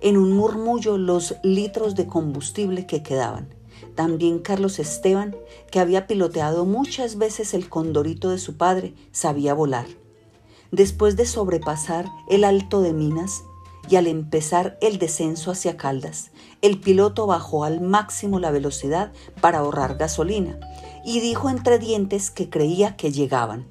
en 0.00 0.16
un 0.16 0.32
murmullo 0.32 0.98
los 0.98 1.36
litros 1.42 1.94
de 1.94 2.06
combustible 2.06 2.86
que 2.86 3.02
quedaban. 3.02 3.54
También 3.94 4.38
Carlos 4.38 4.78
Esteban, 4.78 5.36
que 5.70 5.80
había 5.80 6.06
piloteado 6.06 6.64
muchas 6.64 7.18
veces 7.18 7.54
el 7.54 7.68
condorito 7.68 8.30
de 8.30 8.38
su 8.38 8.56
padre, 8.56 8.94
sabía 9.12 9.54
volar. 9.54 9.86
Después 10.70 11.16
de 11.16 11.26
sobrepasar 11.26 12.06
el 12.28 12.44
alto 12.44 12.80
de 12.80 12.92
Minas 12.92 13.42
y 13.88 13.96
al 13.96 14.06
empezar 14.06 14.78
el 14.80 14.98
descenso 14.98 15.50
hacia 15.50 15.76
Caldas, 15.76 16.30
el 16.62 16.78
piloto 16.78 17.26
bajó 17.26 17.64
al 17.64 17.80
máximo 17.80 18.38
la 18.38 18.50
velocidad 18.50 19.12
para 19.40 19.58
ahorrar 19.60 19.96
gasolina 19.96 20.58
y 21.08 21.20
dijo 21.20 21.48
entre 21.48 21.78
dientes 21.78 22.30
que 22.30 22.50
creía 22.50 22.94
que 22.94 23.10
llegaban. 23.10 23.64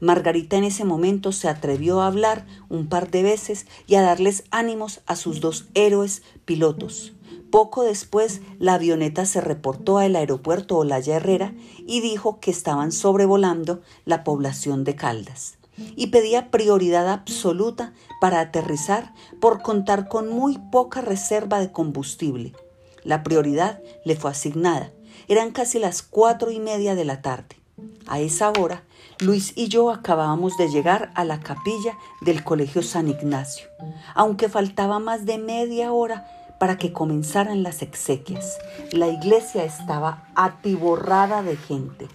Margarita 0.00 0.58
en 0.58 0.64
ese 0.64 0.84
momento 0.84 1.32
se 1.32 1.48
atrevió 1.48 2.02
a 2.02 2.06
hablar 2.06 2.44
un 2.68 2.86
par 2.90 3.10
de 3.10 3.22
veces 3.22 3.66
y 3.86 3.94
a 3.94 4.02
darles 4.02 4.44
ánimos 4.50 5.00
a 5.06 5.16
sus 5.16 5.40
dos 5.40 5.64
héroes 5.72 6.22
pilotos. 6.44 7.14
Poco 7.50 7.82
después, 7.82 8.42
la 8.58 8.74
avioneta 8.74 9.24
se 9.24 9.40
reportó 9.40 9.96
al 9.96 10.16
aeropuerto 10.16 10.76
Olaya 10.76 11.16
Herrera 11.16 11.54
y 11.86 12.02
dijo 12.02 12.40
que 12.40 12.50
estaban 12.50 12.92
sobrevolando 12.92 13.80
la 14.04 14.22
población 14.22 14.84
de 14.84 14.94
Caldas 14.94 15.56
y 15.96 16.08
pedía 16.08 16.50
prioridad 16.50 17.08
absoluta 17.08 17.94
para 18.20 18.40
aterrizar 18.40 19.14
por 19.40 19.62
contar 19.62 20.08
con 20.08 20.28
muy 20.28 20.58
poca 20.70 21.00
reserva 21.00 21.58
de 21.58 21.72
combustible. 21.72 22.52
La 23.02 23.22
prioridad 23.22 23.80
le 24.04 24.14
fue 24.14 24.30
asignada. 24.30 24.92
Eran 25.28 25.50
casi 25.50 25.78
las 25.78 26.02
cuatro 26.02 26.50
y 26.50 26.60
media 26.60 26.94
de 26.94 27.04
la 27.04 27.22
tarde. 27.22 27.56
A 28.06 28.20
esa 28.20 28.50
hora, 28.50 28.84
Luis 29.20 29.52
y 29.56 29.68
yo 29.68 29.90
acabábamos 29.90 30.56
de 30.56 30.68
llegar 30.68 31.10
a 31.14 31.24
la 31.24 31.40
capilla 31.40 31.96
del 32.20 32.44
Colegio 32.44 32.82
San 32.82 33.08
Ignacio, 33.08 33.66
aunque 34.14 34.48
faltaba 34.48 34.98
más 34.98 35.24
de 35.24 35.38
media 35.38 35.92
hora 35.92 36.26
para 36.58 36.76
que 36.76 36.92
comenzaran 36.92 37.62
las 37.62 37.82
exequias. 37.82 38.58
La 38.92 39.08
iglesia 39.08 39.64
estaba 39.64 40.28
atiborrada 40.34 41.42
de 41.42 41.56
gente. 41.56 42.08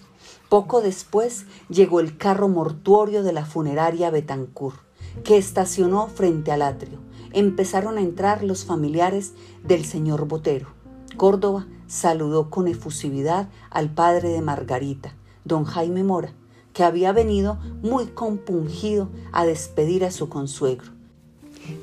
Poco 0.48 0.80
después 0.80 1.44
llegó 1.68 2.00
el 2.00 2.16
carro 2.16 2.48
mortuorio 2.48 3.22
de 3.22 3.32
la 3.32 3.44
funeraria 3.44 4.10
Betancourt, 4.10 4.80
que 5.24 5.36
estacionó 5.36 6.06
frente 6.08 6.52
al 6.52 6.62
atrio. 6.62 7.00
Empezaron 7.32 7.98
a 7.98 8.00
entrar 8.00 8.42
los 8.42 8.64
familiares 8.64 9.34
del 9.64 9.84
señor 9.84 10.26
Botero. 10.26 10.68
Córdoba 11.16 11.66
saludó 11.88 12.50
con 12.50 12.68
efusividad 12.68 13.48
al 13.70 13.92
padre 13.92 14.28
de 14.28 14.40
Margarita, 14.40 15.16
don 15.44 15.64
Jaime 15.64 16.04
Mora, 16.04 16.32
que 16.72 16.84
había 16.84 17.10
venido 17.10 17.58
muy 17.82 18.06
compungido 18.06 19.08
a 19.32 19.44
despedir 19.44 20.04
a 20.04 20.12
su 20.12 20.28
consuegro. 20.28 20.92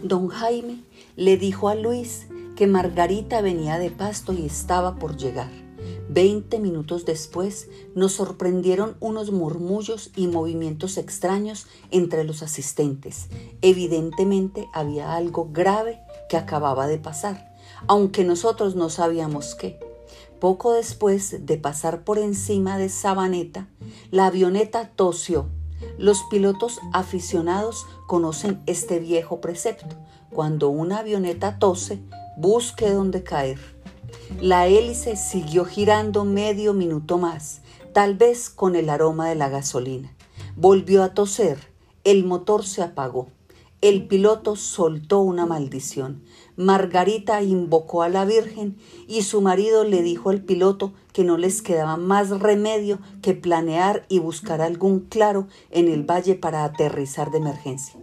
Don 0.04 0.30
Jaime 0.30 0.84
le 1.18 1.36
dijo 1.36 1.68
a 1.68 1.76
Luis 1.76 2.28
que 2.56 2.68
Margarita 2.68 3.42
venía 3.42 3.78
de 3.78 3.92
pasto 3.92 4.32
y 4.32 4.46
estaba 4.46 4.96
por 4.96 5.18
llegar. 5.18 5.52
Veinte 6.08 6.60
minutos 6.60 7.06
después 7.06 7.68
nos 7.94 8.14
sorprendieron 8.14 8.96
unos 9.00 9.32
murmullos 9.32 10.12
y 10.16 10.28
movimientos 10.28 10.98
extraños 10.98 11.68
entre 11.92 12.24
los 12.24 12.42
asistentes. 12.44 13.28
Evidentemente 13.62 14.70
había 14.72 15.16
algo 15.16 15.50
grave 15.52 16.00
que 16.30 16.38
acababa 16.38 16.88
de 16.88 17.00
pasar, 17.00 17.56
aunque 17.88 18.24
nosotros 18.24 18.76
no 18.76 18.90
sabíamos 18.90 19.56
qué. 19.56 19.80
Poco 20.40 20.74
después 20.74 21.46
de 21.46 21.58
pasar 21.58 22.04
por 22.04 22.18
encima 22.18 22.78
de 22.78 22.90
Sabaneta, 22.90 23.68
la 24.12 24.28
avioneta 24.28 24.90
tosió. 24.90 25.48
Los 25.98 26.24
pilotos 26.24 26.80
aficionados 26.94 27.86
conocen 28.08 28.62
este 28.66 29.00
viejo 29.00 29.40
precepto. 29.40 29.96
Cuando 30.30 30.70
una 30.70 31.00
avioneta 31.00 31.58
tose, 31.60 32.02
busque 32.38 32.92
dónde 32.92 33.24
caer. 33.24 33.60
La 34.42 34.68
hélice 34.68 35.16
siguió 35.16 35.66
girando 35.66 36.26
medio 36.26 36.74
minuto 36.74 37.18
más, 37.18 37.62
tal 37.94 38.16
vez 38.16 38.50
con 38.50 38.76
el 38.76 38.90
aroma 38.90 39.30
de 39.30 39.36
la 39.36 39.50
gasolina. 39.50 40.14
Volvió 40.56 41.04
a 41.04 41.14
toser. 41.14 41.58
El 42.04 42.24
motor 42.24 42.66
se 42.66 42.82
apagó. 42.82 43.28
El 43.82 44.08
piloto 44.08 44.56
soltó 44.56 45.20
una 45.20 45.46
maldición. 45.46 46.24
Margarita 46.56 47.44
invocó 47.44 48.04
a 48.04 48.10
la 48.10 48.26
Virgen 48.26 48.78
y 49.08 49.24
su 49.24 49.42
marido 49.42 49.84
le 49.84 50.02
dijo 50.02 50.30
al 50.30 50.42
piloto 50.42 50.94
que 51.12 51.24
no 51.24 51.38
les 51.38 51.62
quedaba 51.62 51.98
más 51.98 52.30
remedio 52.30 53.00
que 53.22 53.34
planear 53.34 54.06
y 54.08 54.20
buscar 54.20 54.62
algún 54.62 55.02
claro 55.02 55.48
en 55.70 55.90
el 55.90 56.04
valle 56.04 56.36
para 56.36 56.64
aterrizar 56.64 57.32
de 57.32 57.38
emergencia. 57.38 58.00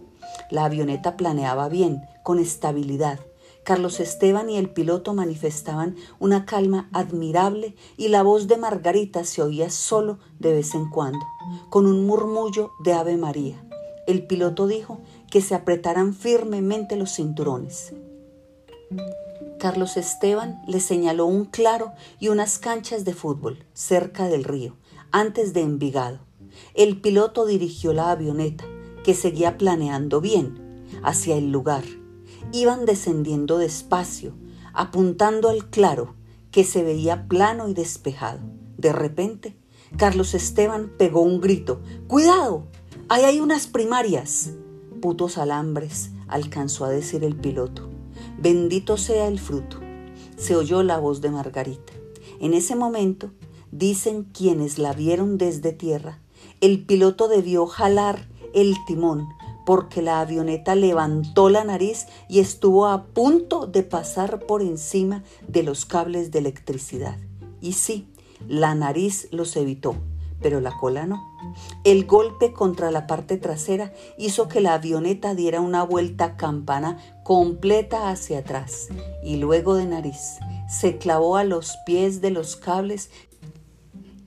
La 0.51 0.65
avioneta 0.65 1.17
planeaba 1.17 1.67
bien, 1.69 2.01
con 2.23 2.39
estabilidad. 2.39 3.19
Carlos 3.63 3.99
Esteban 3.99 4.49
y 4.49 4.57
el 4.57 4.69
piloto 4.69 5.13
manifestaban 5.13 5.95
una 6.19 6.45
calma 6.45 6.89
admirable 6.91 7.75
y 7.97 8.09
la 8.09 8.21
voz 8.21 8.47
de 8.47 8.57
Margarita 8.57 9.23
se 9.23 9.41
oía 9.41 9.69
solo 9.69 10.19
de 10.39 10.53
vez 10.53 10.75
en 10.75 10.89
cuando, 10.89 11.25
con 11.69 11.87
un 11.87 12.05
murmullo 12.05 12.71
de 12.83 12.93
Ave 12.93 13.17
María. 13.17 13.63
El 14.05 14.27
piloto 14.27 14.67
dijo 14.67 14.99
que 15.33 15.41
se 15.41 15.55
apretaran 15.55 16.13
firmemente 16.13 16.95
los 16.95 17.15
cinturones. 17.15 17.91
Carlos 19.59 19.97
Esteban 19.97 20.61
le 20.67 20.79
señaló 20.79 21.25
un 21.25 21.45
claro 21.45 21.91
y 22.19 22.27
unas 22.27 22.59
canchas 22.59 23.03
de 23.03 23.15
fútbol 23.15 23.65
cerca 23.73 24.27
del 24.27 24.43
río, 24.43 24.77
antes 25.11 25.53
de 25.53 25.61
Envigado. 25.61 26.19
El 26.75 27.01
piloto 27.01 27.47
dirigió 27.47 27.93
la 27.93 28.11
avioneta, 28.11 28.63
que 29.03 29.15
seguía 29.15 29.57
planeando 29.57 30.21
bien, 30.21 30.85
hacia 31.01 31.35
el 31.35 31.51
lugar. 31.51 31.83
Iban 32.51 32.85
descendiendo 32.85 33.57
despacio, 33.57 34.35
apuntando 34.71 35.49
al 35.49 35.67
claro, 35.67 36.13
que 36.51 36.63
se 36.63 36.83
veía 36.83 37.27
plano 37.27 37.69
y 37.69 37.73
despejado. 37.73 38.41
De 38.77 38.93
repente, 38.93 39.57
Carlos 39.97 40.35
Esteban 40.35 40.91
pegó 40.95 41.21
un 41.21 41.41
grito. 41.41 41.81
¡Cuidado! 42.05 42.67
¡Ahí 43.09 43.23
hay 43.23 43.39
unas 43.39 43.65
primarias! 43.65 44.51
Putos 45.03 45.37
alambres, 45.37 46.11
alcanzó 46.29 46.85
a 46.85 46.89
decir 46.89 47.25
el 47.25 47.35
piloto. 47.35 47.89
Bendito 48.37 48.95
sea 48.95 49.27
el 49.27 49.37
fruto. 49.37 49.81
Se 50.37 50.55
oyó 50.55 50.81
la 50.81 50.97
voz 50.97 51.19
de 51.19 51.29
Margarita. 51.29 51.91
En 52.39 52.53
ese 52.53 52.77
momento, 52.77 53.31
dicen 53.69 54.23
quienes 54.23 54.79
la 54.79 54.93
vieron 54.93 55.37
desde 55.37 55.73
tierra, 55.73 56.19
el 56.61 56.85
piloto 56.85 57.27
debió 57.27 57.65
jalar 57.65 58.29
el 58.53 58.77
timón 58.87 59.27
porque 59.65 60.01
la 60.01 60.21
avioneta 60.21 60.73
levantó 60.73 61.49
la 61.49 61.65
nariz 61.65 62.05
y 62.29 62.39
estuvo 62.39 62.87
a 62.87 63.07
punto 63.07 63.67
de 63.67 63.83
pasar 63.83 64.45
por 64.45 64.61
encima 64.61 65.21
de 65.49 65.63
los 65.63 65.85
cables 65.85 66.31
de 66.31 66.39
electricidad. 66.39 67.17
Y 67.59 67.73
sí, 67.73 68.07
la 68.47 68.73
nariz 68.73 69.27
los 69.31 69.57
evitó, 69.57 69.97
pero 70.43 70.61
la 70.61 70.77
cola 70.77 71.07
no. 71.07 71.33
El 71.83 72.05
golpe 72.05 72.51
contra 72.53 72.91
la 72.91 73.07
parte 73.07 73.37
trasera 73.37 73.93
hizo 74.17 74.47
que 74.47 74.61
la 74.61 74.75
avioneta 74.75 75.33
diera 75.33 75.61
una 75.61 75.83
vuelta 75.83 76.35
campana 76.35 76.97
completa 77.23 78.09
hacia 78.09 78.39
atrás 78.39 78.89
y 79.23 79.37
luego 79.37 79.75
de 79.75 79.85
nariz 79.85 80.37
se 80.69 80.97
clavó 80.97 81.37
a 81.37 81.45
los 81.45 81.77
pies 81.85 82.21
de 82.21 82.31
los 82.31 82.57
cables 82.57 83.09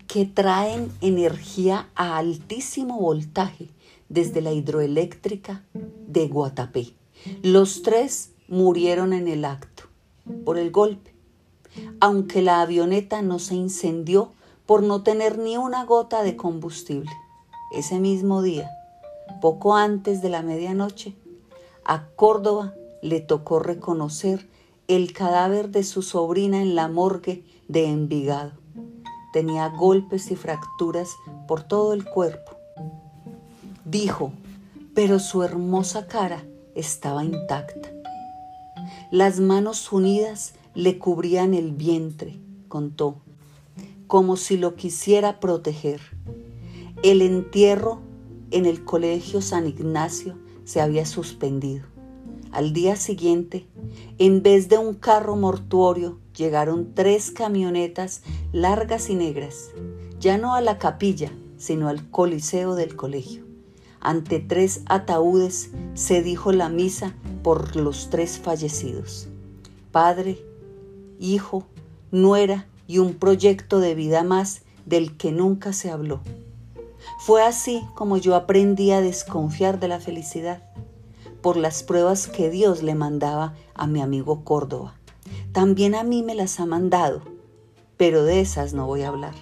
que 0.06 0.24
traen 0.24 0.90
energía 1.00 1.90
a 1.94 2.16
altísimo 2.16 2.98
voltaje 2.98 3.68
desde 4.08 4.40
la 4.40 4.52
hidroeléctrica 4.52 5.64
de 6.06 6.28
Guatapé. 6.28 6.94
Los 7.42 7.82
tres 7.82 8.30
murieron 8.48 9.12
en 9.12 9.28
el 9.28 9.44
acto 9.44 9.84
por 10.44 10.58
el 10.58 10.70
golpe, 10.70 11.12
aunque 12.00 12.40
la 12.40 12.62
avioneta 12.62 13.20
no 13.20 13.38
se 13.38 13.56
incendió 13.56 14.32
por 14.66 14.82
no 14.82 15.02
tener 15.02 15.38
ni 15.38 15.56
una 15.56 15.84
gota 15.84 16.22
de 16.22 16.36
combustible. 16.36 17.10
Ese 17.72 17.98
mismo 18.00 18.42
día, 18.42 18.70
poco 19.40 19.76
antes 19.76 20.22
de 20.22 20.28
la 20.28 20.42
medianoche, 20.42 21.14
a 21.84 22.06
Córdoba 22.16 22.74
le 23.02 23.20
tocó 23.20 23.58
reconocer 23.58 24.48
el 24.88 25.12
cadáver 25.12 25.70
de 25.70 25.84
su 25.84 26.02
sobrina 26.02 26.60
en 26.60 26.74
la 26.74 26.88
morgue 26.88 27.44
de 27.68 27.86
Envigado. 27.86 28.52
Tenía 29.32 29.68
golpes 29.68 30.30
y 30.30 30.36
fracturas 30.36 31.10
por 31.46 31.62
todo 31.62 31.92
el 31.92 32.04
cuerpo 32.04 32.56
dijo, 33.86 34.32
pero 34.94 35.18
su 35.18 35.42
hermosa 35.42 36.06
cara 36.06 36.44
estaba 36.74 37.24
intacta. 37.24 37.88
Las 39.10 39.40
manos 39.40 39.92
unidas 39.92 40.54
le 40.74 40.98
cubrían 40.98 41.54
el 41.54 41.72
vientre, 41.72 42.38
contó, 42.68 43.16
como 44.06 44.36
si 44.36 44.56
lo 44.56 44.74
quisiera 44.76 45.40
proteger. 45.40 46.00
El 47.02 47.22
entierro 47.22 48.00
en 48.50 48.66
el 48.66 48.84
colegio 48.84 49.40
San 49.42 49.66
Ignacio 49.66 50.36
se 50.64 50.80
había 50.80 51.06
suspendido. 51.06 51.84
Al 52.52 52.72
día 52.72 52.96
siguiente, 52.96 53.66
en 54.18 54.42
vez 54.42 54.68
de 54.68 54.78
un 54.78 54.94
carro 54.94 55.36
mortuorio, 55.36 56.18
llegaron 56.34 56.94
tres 56.94 57.30
camionetas 57.30 58.22
largas 58.52 59.10
y 59.10 59.14
negras, 59.14 59.70
ya 60.20 60.38
no 60.38 60.54
a 60.54 60.60
la 60.60 60.78
capilla, 60.78 61.30
sino 61.58 61.88
al 61.88 62.08
coliseo 62.10 62.74
del 62.74 62.96
colegio. 62.96 63.44
Ante 64.00 64.38
tres 64.38 64.82
ataúdes 64.86 65.70
se 65.94 66.22
dijo 66.22 66.52
la 66.52 66.68
misa 66.68 67.14
por 67.42 67.76
los 67.76 68.08
tres 68.08 68.38
fallecidos. 68.38 69.28
Padre, 69.90 70.38
hijo, 71.18 71.66
nuera 72.10 72.66
y 72.86 72.98
un 72.98 73.14
proyecto 73.14 73.80
de 73.80 73.94
vida 73.94 74.22
más 74.22 74.62
del 74.84 75.16
que 75.16 75.32
nunca 75.32 75.72
se 75.72 75.90
habló. 75.90 76.20
Fue 77.18 77.42
así 77.42 77.82
como 77.94 78.16
yo 78.16 78.34
aprendí 78.34 78.90
a 78.92 79.00
desconfiar 79.00 79.80
de 79.80 79.88
la 79.88 80.00
felicidad 80.00 80.62
por 81.42 81.56
las 81.56 81.82
pruebas 81.82 82.26
que 82.26 82.50
Dios 82.50 82.82
le 82.82 82.94
mandaba 82.94 83.54
a 83.74 83.86
mi 83.86 84.00
amigo 84.00 84.44
Córdoba. 84.44 84.94
También 85.52 85.94
a 85.94 86.02
mí 86.02 86.22
me 86.22 86.34
las 86.34 86.60
ha 86.60 86.66
mandado, 86.66 87.22
pero 87.96 88.24
de 88.24 88.40
esas 88.40 88.74
no 88.74 88.86
voy 88.86 89.02
a 89.02 89.08
hablar. 89.08 89.34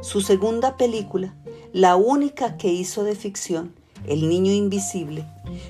Su 0.00 0.20
segunda 0.20 0.76
película 0.76 1.34
la 1.76 1.96
única 1.96 2.56
que 2.56 2.72
hizo 2.72 3.04
de 3.04 3.14
ficción, 3.14 3.74
El 4.06 4.30
Niño 4.30 4.50
Invisible, 4.50 5.26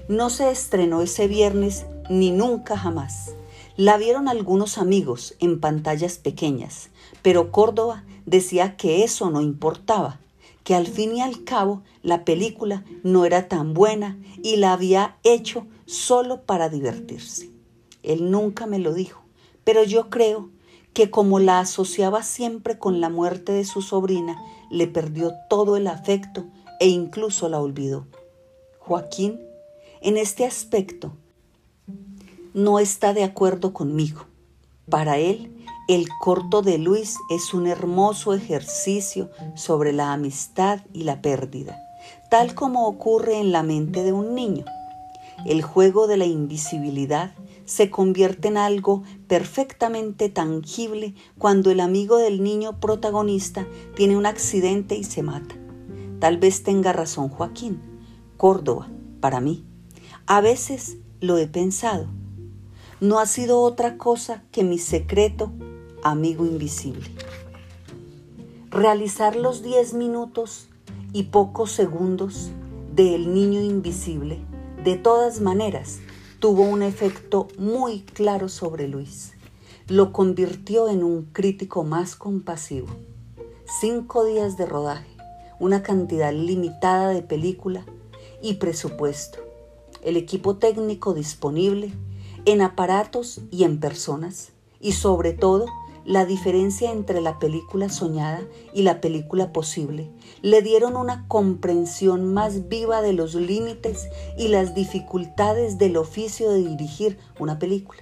no 0.09 0.31
se 0.31 0.53
estrenó 0.53 1.03
ese 1.03 1.27
viernes 1.27 1.85
ni 2.09 2.31
nunca 2.31 2.79
jamás. 2.79 3.35
La 3.77 3.99
vieron 3.99 4.27
algunos 4.27 4.79
amigos 4.79 5.35
en 5.39 5.61
pantallas 5.61 6.17
pequeñas, 6.17 6.89
pero 7.21 7.53
Córdoba 7.53 8.05
decía 8.25 8.75
que 8.79 9.05
eso 9.05 9.29
no 9.29 9.43
importaba, 9.43 10.19
que 10.65 10.75
al 10.75 10.87
fin 10.87 11.15
y 11.15 11.21
al 11.21 11.45
cabo 11.45 11.83
la 12.03 12.25
película 12.25 12.85
no 13.03 13.27
era 13.27 13.49
tan 13.49 13.75
buena 13.75 14.19
y 14.43 14.57
la 14.57 14.73
había 14.73 15.19
hecho 15.25 15.67
solo 15.85 16.41
para 16.41 16.71
divertirse. 16.71 17.51
Él 18.03 18.31
nunca 18.31 18.65
me 18.65 18.79
lo 18.79 18.95
dijo, 18.95 19.21
pero 19.63 19.85
yo 19.85 20.09
creo 20.09 20.49
que 20.95 21.11
como 21.11 21.39
la 21.39 21.61
asociaba 21.61 22.23
siempre 22.23 22.79
con 22.79 23.03
la 23.03 23.11
muerte 23.11 23.53
de 23.53 23.67
su 23.67 23.83
sobrina, 23.83 24.41
le 24.71 24.87
perdió 24.87 25.35
todo 25.51 25.77
el 25.77 25.87
afecto 25.87 26.47
e 26.81 26.89
incluso 26.89 27.51
la 27.51 27.61
olvidó. 27.61 28.07
Joaquín, 28.79 29.39
en 30.01 30.17
este 30.17 30.47
aspecto, 30.47 31.13
no 32.57 32.79
está 32.79 33.13
de 33.13 33.23
acuerdo 33.23 33.75
conmigo. 33.75 34.25
Para 34.89 35.19
él, 35.19 35.55
el 35.89 36.09
corto 36.19 36.63
de 36.63 36.79
Luis 36.79 37.19
es 37.29 37.53
un 37.53 37.67
hermoso 37.67 38.33
ejercicio 38.33 39.29
sobre 39.55 39.93
la 39.93 40.15
amistad 40.15 40.81
y 40.95 41.05
la 41.05 41.21
pérdida, 41.21 41.79
tal 42.31 42.55
como 42.55 42.87
ocurre 42.87 43.39
en 43.39 43.53
la 43.53 43.63
mente 43.63 44.03
de 44.05 44.15
un 44.15 44.35
niño. 44.35 44.65
El 45.45 45.61
juego 45.61 46.07
de 46.07 46.17
la 46.17 46.25
invisibilidad 46.25 47.35
se 47.67 47.91
convierte 47.91 48.49
en 48.49 48.57
algo 48.57 49.03
perfectamente 49.29 50.31
tangible 50.31 51.15
cuando 51.37 51.71
el 51.71 51.79
amigo 51.79 52.17
del 52.17 52.43
niño 52.43 52.81
protagonista 52.81 53.67
tiene 53.95 54.17
un 54.17 54.25
accidente 54.25 54.97
y 54.97 55.05
se 55.05 55.23
mata. 55.23 55.57
Tal 56.21 56.39
vez 56.39 56.63
tenga 56.63 56.95
razón 56.95 57.29
Joaquín. 57.29 57.83
Córdoba, 58.39 58.89
para 59.21 59.41
mí. 59.41 59.67
A 60.25 60.41
veces 60.41 60.97
lo 61.21 61.37
he 61.37 61.49
pensado. 61.49 62.09
No 62.99 63.19
ha 63.19 63.27
sido 63.27 63.61
otra 63.61 63.99
cosa 63.99 64.43
que 64.51 64.65
mi 64.65 64.79
secreto 64.79 65.53
amigo 66.03 66.47
invisible. 66.47 67.11
Realizar 68.71 69.37
los 69.37 69.63
10 69.63 69.93
minutos 69.93 70.71
y 71.13 71.25
pocos 71.25 71.73
segundos 71.73 72.53
de 72.95 73.15
El 73.15 73.35
Niño 73.35 73.61
Invisible, 73.61 74.39
de 74.83 74.97
todas 74.97 75.43
maneras, 75.43 75.99
tuvo 76.41 76.63
un 76.63 76.83
efecto 76.83 77.49
muy 77.59 78.01
claro 78.01 78.49
sobre 78.49 78.89
Luis. 78.89 79.35
Lo 79.89 80.11
convirtió 80.11 80.89
en 80.89 81.05
un 81.05 81.25
crítico 81.25 81.85
más 81.85 82.17
compasivo. 82.17 82.89
Cinco 83.79 84.25
días 84.25 84.57
de 84.57 84.65
rodaje, 84.65 85.11
una 85.61 85.83
cantidad 85.83 86.33
limitada 86.33 87.11
de 87.11 87.21
película 87.21 87.85
y 88.41 88.55
presupuesto. 88.55 89.41
El 90.03 90.17
equipo 90.17 90.57
técnico 90.57 91.13
disponible 91.13 91.93
en 92.47 92.63
aparatos 92.63 93.41
y 93.51 93.65
en 93.65 93.79
personas. 93.79 94.53
Y 94.81 94.93
sobre 94.93 95.33
todo, 95.33 95.67
la 96.07 96.25
diferencia 96.25 96.93
entre 96.93 97.21
la 97.21 97.41
película 97.41 97.89
soñada 97.89 98.41
y 98.73 98.83
la 98.83 99.01
película 99.01 99.53
posible, 99.53 100.09
le 100.41 100.63
dieron 100.63 100.97
una 100.97 101.27
comprensión 101.27 102.33
más 102.33 102.69
viva 102.69 103.03
de 103.03 103.13
los 103.13 103.35
límites 103.35 104.09
y 104.39 104.49
las 104.49 104.75
dificultades 104.75 105.79
del 105.79 105.97
oficio 105.97 106.51
de 106.51 106.65
dirigir 106.65 107.19
una 107.41 107.59
película. 107.59 108.01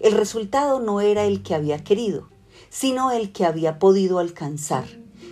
El 0.00 0.12
resultado 0.12 0.80
no 0.80 1.00
era 1.00 1.24
el 1.24 1.44
que 1.44 1.54
había 1.54 1.84
querido, 1.84 2.28
sino 2.68 3.12
el 3.12 3.30
que 3.30 3.44
había 3.44 3.78
podido 3.78 4.18
alcanzar, 4.18 4.86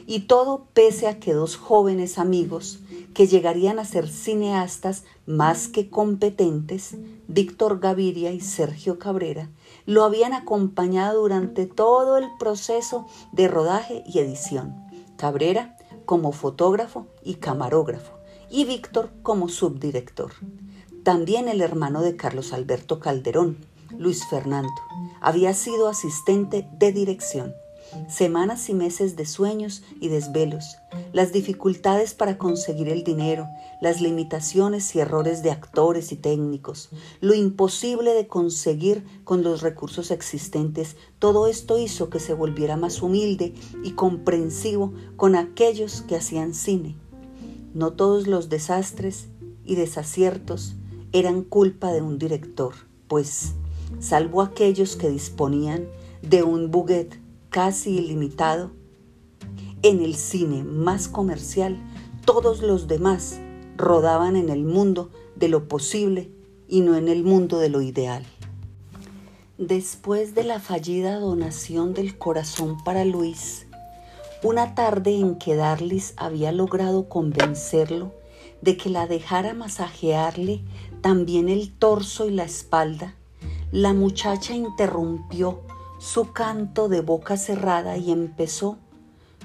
y 0.08 0.20
todo 0.20 0.64
pese 0.72 1.06
a 1.06 1.20
que 1.20 1.34
dos 1.34 1.58
jóvenes 1.58 2.18
amigos 2.18 2.80
que 3.12 3.26
llegarían 3.26 3.78
a 3.78 3.84
ser 3.84 4.08
cineastas 4.08 5.04
más 5.26 5.68
que 5.68 5.90
competentes, 5.90 6.96
Víctor 7.26 7.78
Gaviria 7.78 8.32
y 8.32 8.40
Sergio 8.40 8.98
Cabrera, 8.98 9.50
lo 9.84 10.04
habían 10.04 10.32
acompañado 10.32 11.20
durante 11.20 11.66
todo 11.66 12.16
el 12.16 12.26
proceso 12.38 13.06
de 13.32 13.48
rodaje 13.48 14.02
y 14.06 14.20
edición. 14.20 14.74
Cabrera 15.18 15.76
como 16.06 16.32
fotógrafo 16.32 17.06
y 17.22 17.34
camarógrafo 17.34 18.14
y 18.48 18.64
Víctor 18.64 19.10
como 19.22 19.50
subdirector. 19.50 20.32
También 21.02 21.48
el 21.48 21.60
hermano 21.60 22.00
de 22.00 22.16
Carlos 22.16 22.54
Alberto 22.54 22.98
Calderón, 22.98 23.58
Luis 23.98 24.26
Fernando, 24.26 24.72
había 25.20 25.52
sido 25.52 25.86
asistente 25.86 26.66
de 26.78 26.92
dirección 26.92 27.52
semanas 28.08 28.68
y 28.68 28.74
meses 28.74 29.16
de 29.16 29.26
sueños 29.26 29.82
y 30.00 30.08
desvelos, 30.08 30.76
las 31.12 31.32
dificultades 31.32 32.14
para 32.14 32.38
conseguir 32.38 32.88
el 32.88 33.04
dinero, 33.04 33.46
las 33.80 34.00
limitaciones 34.00 34.94
y 34.94 35.00
errores 35.00 35.42
de 35.42 35.50
actores 35.50 36.12
y 36.12 36.16
técnicos, 36.16 36.90
lo 37.20 37.34
imposible 37.34 38.14
de 38.14 38.26
conseguir 38.26 39.04
con 39.24 39.42
los 39.42 39.62
recursos 39.62 40.10
existentes, 40.10 40.96
todo 41.18 41.46
esto 41.46 41.78
hizo 41.78 42.10
que 42.10 42.20
se 42.20 42.34
volviera 42.34 42.76
más 42.76 43.02
humilde 43.02 43.54
y 43.82 43.92
comprensivo 43.92 44.92
con 45.16 45.36
aquellos 45.36 46.02
que 46.02 46.16
hacían 46.16 46.54
cine. 46.54 46.96
No 47.74 47.92
todos 47.92 48.26
los 48.26 48.48
desastres 48.48 49.28
y 49.64 49.74
desaciertos 49.74 50.74
eran 51.12 51.42
culpa 51.42 51.92
de 51.92 52.02
un 52.02 52.18
director, 52.18 52.74
pues, 53.06 53.54
salvo 54.00 54.42
aquellos 54.42 54.96
que 54.96 55.08
disponían 55.08 55.88
de 56.22 56.42
un 56.42 56.70
buget 56.70 57.18
casi 57.50 57.96
ilimitado, 57.96 58.70
en 59.82 60.02
el 60.02 60.16
cine 60.16 60.64
más 60.64 61.08
comercial, 61.08 61.78
todos 62.24 62.62
los 62.62 62.88
demás 62.88 63.40
rodaban 63.76 64.36
en 64.36 64.48
el 64.48 64.64
mundo 64.64 65.10
de 65.36 65.48
lo 65.48 65.68
posible 65.68 66.30
y 66.68 66.80
no 66.80 66.96
en 66.96 67.08
el 67.08 67.22
mundo 67.22 67.58
de 67.58 67.68
lo 67.68 67.80
ideal. 67.80 68.24
Después 69.56 70.34
de 70.34 70.44
la 70.44 70.60
fallida 70.60 71.18
donación 71.18 71.94
del 71.94 72.18
corazón 72.18 72.76
para 72.84 73.04
Luis, 73.04 73.66
una 74.42 74.74
tarde 74.74 75.18
en 75.18 75.36
que 75.36 75.56
Darlis 75.56 76.14
había 76.16 76.52
logrado 76.52 77.08
convencerlo 77.08 78.12
de 78.60 78.76
que 78.76 78.90
la 78.90 79.06
dejara 79.06 79.54
masajearle 79.54 80.62
también 81.00 81.48
el 81.48 81.72
torso 81.72 82.26
y 82.26 82.30
la 82.30 82.44
espalda, 82.44 83.14
la 83.72 83.92
muchacha 83.92 84.54
interrumpió 84.54 85.62
su 85.98 86.32
canto 86.32 86.88
de 86.88 87.00
boca 87.00 87.36
cerrada 87.36 87.96
y 87.96 88.12
empezó, 88.12 88.78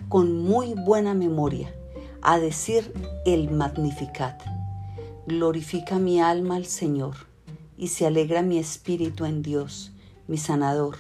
con 0.08 0.44
muy 0.44 0.76
buena 0.76 1.16
memoria, 1.16 1.74
a 2.22 2.38
decir 2.40 2.94
el 3.26 3.50
Magnificat. 3.50 4.40
Glorifica 5.26 5.98
mi 5.98 6.22
alma 6.22 6.56
al 6.56 6.66
Señor 6.66 7.16
y 7.76 7.88
se 7.88 8.06
alegra 8.06 8.44
mi 8.44 8.60
espíritu 8.60 9.26
en 9.26 9.42
Dios, 9.42 9.94
mi 10.28 10.38
sanador, 10.38 10.98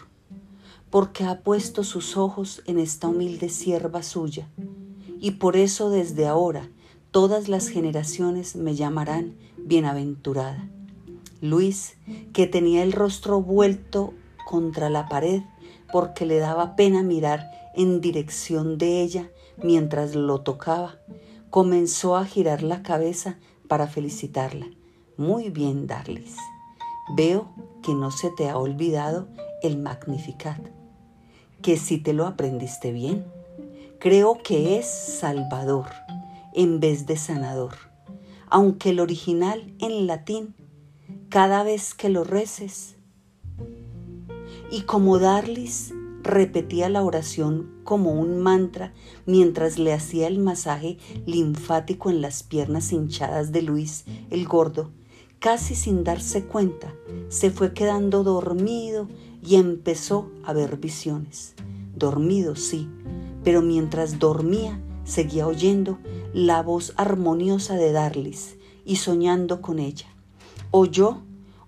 porque 0.90 1.24
ha 1.24 1.42
puesto 1.42 1.84
sus 1.84 2.18
ojos 2.18 2.64
en 2.66 2.80
esta 2.80 3.08
humilde 3.08 3.50
sierva 3.50 4.02
suya, 4.02 4.50
y 5.20 5.32
por 5.32 5.56
eso 5.56 5.92
desde 5.92 6.26
ahora 6.26 6.68
todas 7.12 7.48
las 7.48 7.68
generaciones 7.68 8.56
me 8.56 8.76
llamarán 8.76 9.36
bienaventurada. 9.58 10.68
Luis, 11.42 11.96
que 12.34 12.48
tenía 12.48 12.82
el 12.82 12.92
rostro 12.92 13.42
vuelto 13.42 14.14
contra 14.54 14.92
la 14.92 15.08
pared 15.08 15.42
porque 15.92 16.28
le 16.28 16.38
daba 16.38 16.76
pena 16.76 17.02
mirar 17.02 17.50
en 17.74 18.02
dirección 18.02 18.78
de 18.78 19.02
ella 19.02 19.32
mientras 19.64 20.14
lo 20.14 20.42
tocaba, 20.42 21.00
comenzó 21.50 22.16
a 22.16 22.24
girar 22.24 22.62
la 22.62 22.84
cabeza 22.84 23.40
para 23.68 23.88
felicitarla. 23.88 24.68
Muy 25.18 25.50
bien, 25.50 25.88
Darlis. 25.88 26.38
Veo 27.16 27.50
que 27.82 27.96
no 27.96 28.12
se 28.12 28.30
te 28.30 28.48
ha 28.48 28.60
olvidado 28.60 29.28
el 29.64 29.80
Magnificat, 29.80 30.62
que 31.64 31.76
si 31.76 31.98
te 31.98 32.14
lo 32.14 32.28
aprendiste 32.28 32.92
bien. 32.92 33.26
Creo 34.00 34.38
que 34.44 34.78
es 34.78 34.86
Salvador 34.86 35.88
en 36.54 36.80
vez 36.80 37.08
de 37.08 37.18
sanador, 37.18 37.74
aunque 38.52 38.92
el 38.92 39.00
original 39.00 39.74
en 39.80 40.06
latín, 40.06 40.54
cada 41.30 41.64
vez 41.64 41.96
que 41.96 42.10
lo 42.10 42.24
reces. 42.24 42.98
Y 44.74 44.82
como 44.82 45.20
Darlis 45.20 45.94
repetía 46.24 46.90
la 46.90 47.04
oración 47.04 47.70
como 47.84 48.12
un 48.12 48.40
mantra 48.40 48.92
mientras 49.28 49.78
le 49.78 49.94
hacía 49.94 50.26
el 50.26 50.40
masaje 50.40 50.98
linfático 51.28 52.10
en 52.10 52.22
las 52.22 52.42
piernas 52.42 52.92
hinchadas 52.92 53.52
de 53.52 53.62
Luis 53.62 54.06
el 54.32 54.48
gordo, 54.48 54.90
casi 55.38 55.76
sin 55.76 56.04
darse 56.04 56.46
cuenta, 56.46 56.92
se 57.30 57.52
fue 57.52 57.76
quedando 57.76 58.24
dormido 58.24 59.08
y 59.46 59.58
empezó 59.58 60.32
a 60.44 60.54
ver 60.54 60.78
visiones. 60.78 61.54
Dormido, 61.96 62.56
sí, 62.56 62.90
pero 63.44 63.62
mientras 63.62 64.18
dormía 64.18 64.82
seguía 65.04 65.46
oyendo 65.46 66.00
la 66.34 66.64
voz 66.64 66.94
armoniosa 66.98 67.76
de 67.76 67.92
Darlis 67.92 68.56
y 68.86 68.96
soñando 68.96 69.62
con 69.62 69.78
ella. 69.78 70.08
Oyó 70.72 71.22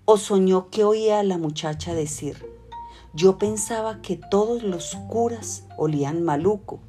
o 0.06 0.16
soñó 0.16 0.70
que 0.70 0.82
oía 0.82 1.20
a 1.20 1.22
la 1.22 1.38
muchacha 1.38 1.94
decir, 1.94 2.55
yo 3.16 3.38
pensaba 3.38 4.02
que 4.02 4.20
todos 4.30 4.62
los 4.62 4.94
curas 5.08 5.64
olían 5.78 6.22
maluco 6.22 6.80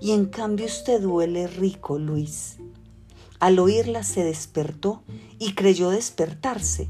y 0.00 0.12
en 0.12 0.24
cambio 0.24 0.64
usted 0.64 1.04
huele 1.04 1.46
rico, 1.46 1.98
Luis. 1.98 2.56
Al 3.38 3.58
oírla 3.58 4.02
se 4.02 4.24
despertó 4.24 5.02
y 5.38 5.54
creyó 5.54 5.90
despertarse. 5.90 6.88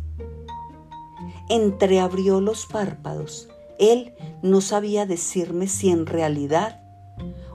Entreabrió 1.49 2.41
los 2.41 2.67
párpados. 2.67 3.49
Él 3.81 4.15
no 4.43 4.61
sabía 4.61 5.07
decirme 5.07 5.67
si 5.67 5.91
en 5.91 6.07
realidad 6.07 6.81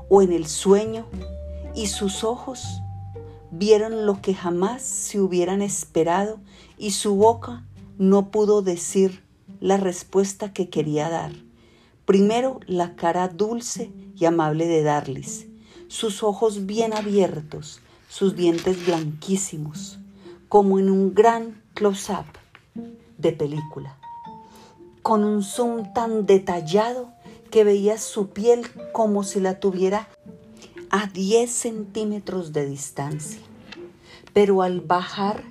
o 0.09 0.21
en 0.21 0.33
el 0.33 0.45
sueño 0.45 1.05
y 1.73 1.87
sus 1.87 2.25
ojos 2.25 2.65
vieron 3.49 4.05
lo 4.05 4.21
que 4.21 4.33
jamás 4.33 4.81
se 4.81 5.21
hubieran 5.21 5.61
esperado 5.61 6.41
y 6.77 6.91
su 6.91 7.15
boca 7.15 7.65
no 7.97 8.29
pudo 8.29 8.61
decir 8.61 9.23
la 9.59 9.77
respuesta 9.77 10.53
que 10.53 10.69
quería 10.69 11.09
dar. 11.09 11.31
Primero 12.05 12.59
la 12.65 12.95
cara 12.95 13.27
dulce 13.27 13.91
y 14.15 14.25
amable 14.25 14.67
de 14.67 14.83
Darlis, 14.83 15.47
sus 15.87 16.23
ojos 16.23 16.65
bien 16.65 16.93
abiertos, 16.93 17.81
sus 18.09 18.35
dientes 18.35 18.85
blanquísimos, 18.85 19.99
como 20.47 20.79
en 20.79 20.89
un 20.89 21.13
gran 21.13 21.61
close-up 21.73 22.25
de 23.17 23.31
película, 23.31 23.97
con 25.01 25.23
un 25.23 25.43
zoom 25.43 25.93
tan 25.93 26.25
detallado 26.25 27.11
que 27.51 27.63
veía 27.63 27.97
su 27.97 28.29
piel 28.29 28.67
como 28.91 29.23
si 29.23 29.39
la 29.39 29.59
tuviera 29.59 30.07
a 30.89 31.07
10 31.07 31.51
centímetros 31.51 32.53
de 32.53 32.65
distancia. 32.67 33.41
Pero 34.33 34.61
al 34.61 34.81
bajar 34.81 35.43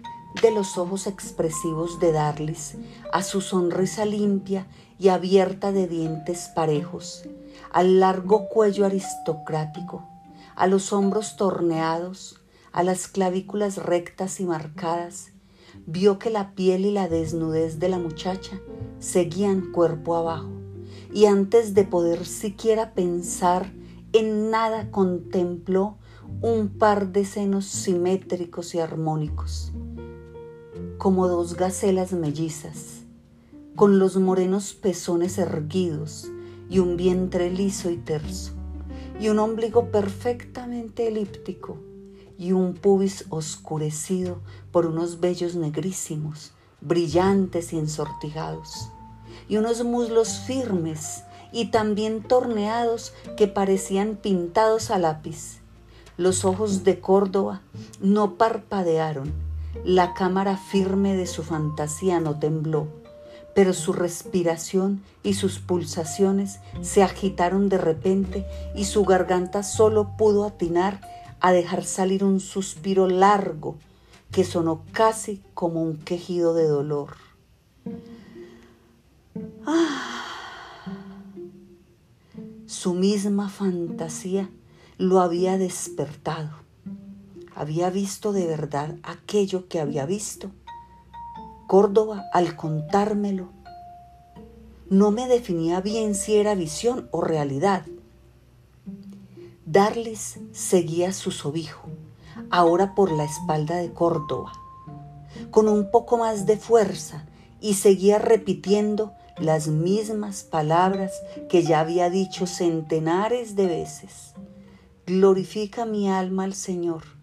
de 0.43 0.51
los 0.51 0.79
ojos 0.79 1.07
expresivos 1.07 1.99
de 2.01 2.13
Darlis 2.13 2.77
a 3.13 3.23
su 3.23 3.41
sonrisa 3.41 4.05
limpia 4.05 4.67
y 4.99 5.09
abierta 5.09 5.73
de 5.73 5.89
dientes 5.89 6.51
parejos, 6.55 7.25
al 7.73 8.01
largo 8.01 8.49
cuello 8.49 8.85
aristocrático, 8.85 10.07
a 10.55 10.67
los 10.67 10.93
hombros 10.93 11.37
torneados, 11.37 12.41
a 12.73 12.83
las 12.83 13.09
clavículas 13.09 13.77
rectas 13.77 14.41
y 14.41 14.45
marcadas, 14.45 15.33
vio 15.87 16.19
que 16.19 16.31
la 16.31 16.55
piel 16.55 16.85
y 16.85 16.93
la 16.93 17.09
desnudez 17.09 17.79
de 17.79 17.89
la 17.89 17.99
muchacha 17.99 18.61
seguían 18.99 19.73
cuerpo 19.73 20.17
abajo, 20.17 20.51
y 21.13 21.27
antes 21.27 21.75
de 21.75 21.85
poder 21.85 22.27
siquiera 22.27 22.93
pensar 22.93 23.73
en 24.13 24.51
nada 24.51 24.91
contempló 24.91 25.97
un 26.43 26.69
par 26.69 27.13
de 27.13 27.25
senos 27.25 27.67
simétricos 27.67 28.75
y 28.75 28.81
armónicos, 28.81 29.73
como 30.99 31.29
dos 31.29 31.55
gacelas 31.55 32.13
mellizas, 32.13 33.05
con 33.77 34.01
los 34.01 34.17
morenos 34.17 34.75
pezones 34.75 35.39
erguidos 35.39 36.29
y 36.69 36.81
un 36.81 36.97
vientre 36.97 37.51
liso 37.51 37.89
y 37.91 37.97
terso, 37.97 38.53
y 39.21 39.29
un 39.29 39.39
ombligo 39.39 39.93
perfectamente 39.93 41.07
elíptico, 41.07 41.79
y 42.37 42.51
un 42.51 42.75
pubis 42.75 43.27
oscurecido 43.31 44.41
por 44.73 44.87
unos 44.87 45.21
vellos 45.21 45.55
negrísimos, 45.55 46.53
brillantes 46.81 47.73
y 47.73 47.79
ensortijados, 47.79 48.91
y 49.49 49.57
unos 49.57 49.85
muslos 49.85 50.41
firmes 50.47 51.23
y 51.53 51.67
también 51.67 52.23
torneados 52.25 53.13
que 53.37 53.47
parecían 53.47 54.17
pintados 54.17 54.91
a 54.91 54.99
lápiz. 54.99 55.61
Los 56.17 56.45
ojos 56.45 56.83
de 56.83 57.01
Córdoba 57.01 57.63
no 58.01 58.35
parpadearon, 58.35 59.48
la 59.85 60.15
cámara 60.15 60.57
firme 60.57 61.17
de 61.17 61.27
su 61.27 61.43
fantasía 61.43 62.21
no 62.21 62.39
tembló, 62.39 62.89
pero 63.55 63.73
su 63.73 63.93
respiración 63.93 65.03
y 65.23 65.35
sus 65.35 65.59
pulsaciones 65.59 66.61
se 66.83 67.03
agitaron 67.03 67.69
de 67.69 67.79
repente 67.79 68.47
y 68.75 68.85
su 68.85 69.05
garganta 69.05 69.63
solo 69.63 70.17
pudo 70.17 70.45
atinar 70.45 71.01
a 71.41 71.53
dejar 71.53 71.85
salir 71.85 72.25
un 72.25 72.41
suspiro 72.41 73.09
largo 73.09 73.77
que 74.31 74.45
sonó 74.45 74.85
casi 74.93 75.43
como 75.55 75.83
un 75.83 75.97
quejido 75.97 76.55
de 76.55 76.67
dolor. 76.67 77.17
Ah, 79.67 80.85
su 82.67 82.95
misma 82.95 83.49
fantasía 83.49 84.51
lo 84.99 85.21
había 85.21 85.57
despertado. 85.57 86.68
Había 87.59 87.91
visto 87.91 88.33
de 88.33 88.47
verdad 88.47 88.95
aquello 89.03 89.67
que 89.67 89.81
había 89.81 90.07
visto. 90.07 90.53
Córdoba, 91.67 92.27
al 92.33 92.55
contármelo, 92.55 93.49
no 94.89 95.11
me 95.11 95.27
definía 95.27 95.81
bien 95.81 96.15
si 96.15 96.37
era 96.37 96.55
visión 96.55 97.09
o 97.11 97.21
realidad. 97.21 97.85
Darles 99.67 100.39
seguía 100.53 101.13
su 101.13 101.33
sobijo, 101.33 101.89
ahora 102.49 102.95
por 102.95 103.11
la 103.11 103.25
espalda 103.25 103.75
de 103.75 103.93
Córdoba, 103.93 104.53
con 105.51 105.69
un 105.69 105.91
poco 105.91 106.17
más 106.17 106.47
de 106.47 106.59
fuerza 106.59 107.27
y 107.61 107.75
seguía 107.75 108.21
repitiendo 108.21 109.15
las 109.37 109.67
mismas 109.67 110.45
palabras 110.45 111.11
que 111.49 111.65
ya 111.65 111.81
había 111.81 112.09
dicho 112.09 112.47
centenares 112.47 113.57
de 113.57 113.67
veces. 113.67 114.35
Glorifica 115.09 115.87
mi 115.87 116.09
alma 116.09 116.45
al 116.45 116.55
Señor 116.55 117.18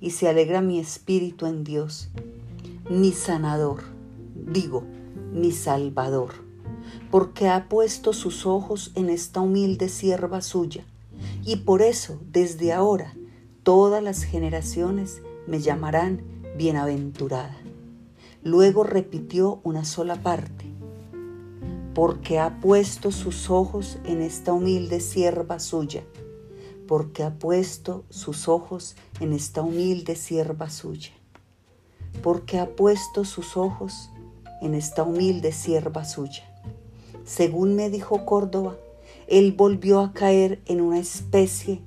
y 0.00 0.10
se 0.10 0.28
alegra 0.28 0.60
mi 0.60 0.78
espíritu 0.78 1.46
en 1.46 1.64
Dios, 1.64 2.08
mi 2.88 3.12
sanador, 3.12 3.82
digo, 4.34 4.84
mi 5.32 5.52
salvador, 5.52 6.34
porque 7.10 7.48
ha 7.48 7.68
puesto 7.68 8.12
sus 8.12 8.46
ojos 8.46 8.92
en 8.94 9.08
esta 9.08 9.40
humilde 9.40 9.88
sierva 9.88 10.40
suya, 10.42 10.84
y 11.44 11.56
por 11.56 11.82
eso 11.82 12.20
desde 12.30 12.72
ahora 12.72 13.14
todas 13.62 14.02
las 14.02 14.22
generaciones 14.22 15.22
me 15.46 15.60
llamarán 15.60 16.22
bienaventurada. 16.56 17.56
Luego 18.42 18.84
repitió 18.84 19.60
una 19.64 19.84
sola 19.84 20.22
parte, 20.22 20.64
porque 21.94 22.38
ha 22.38 22.60
puesto 22.60 23.10
sus 23.10 23.50
ojos 23.50 23.98
en 24.04 24.22
esta 24.22 24.52
humilde 24.52 25.00
sierva 25.00 25.58
suya, 25.58 26.04
porque 26.86 27.22
ha 27.22 27.38
puesto 27.38 28.04
sus 28.10 28.48
ojos 28.48 28.96
en 29.20 29.32
esta 29.32 29.62
humilde 29.62 30.16
sierva 30.16 30.70
suya, 30.70 31.12
porque 32.22 32.58
ha 32.58 32.76
puesto 32.76 33.24
sus 33.24 33.56
ojos 33.56 34.10
en 34.62 34.74
esta 34.74 35.02
humilde 35.02 35.52
sierva 35.52 36.04
suya. 36.04 36.44
Según 37.24 37.74
me 37.74 37.90
dijo 37.90 38.24
Córdoba, 38.24 38.76
él 39.26 39.52
volvió 39.52 40.00
a 40.00 40.12
caer 40.12 40.60
en 40.66 40.80
una 40.80 40.98
especie 40.98 41.82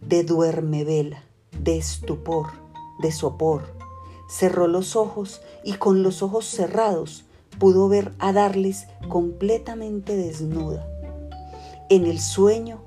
de 0.00 0.24
duerme 0.24 0.84
vela, 0.84 1.22
de 1.60 1.76
estupor, 1.76 2.46
de 3.00 3.12
sopor. 3.12 3.62
Cerró 4.28 4.66
los 4.66 4.96
ojos 4.96 5.42
y 5.62 5.74
con 5.74 6.02
los 6.02 6.22
ojos 6.22 6.46
cerrados 6.46 7.24
pudo 7.58 7.88
ver 7.88 8.12
a 8.18 8.32
Darlis 8.32 8.86
completamente 9.08 10.16
desnuda. 10.16 10.86
En 11.90 12.06
el 12.06 12.18
sueño 12.18 12.83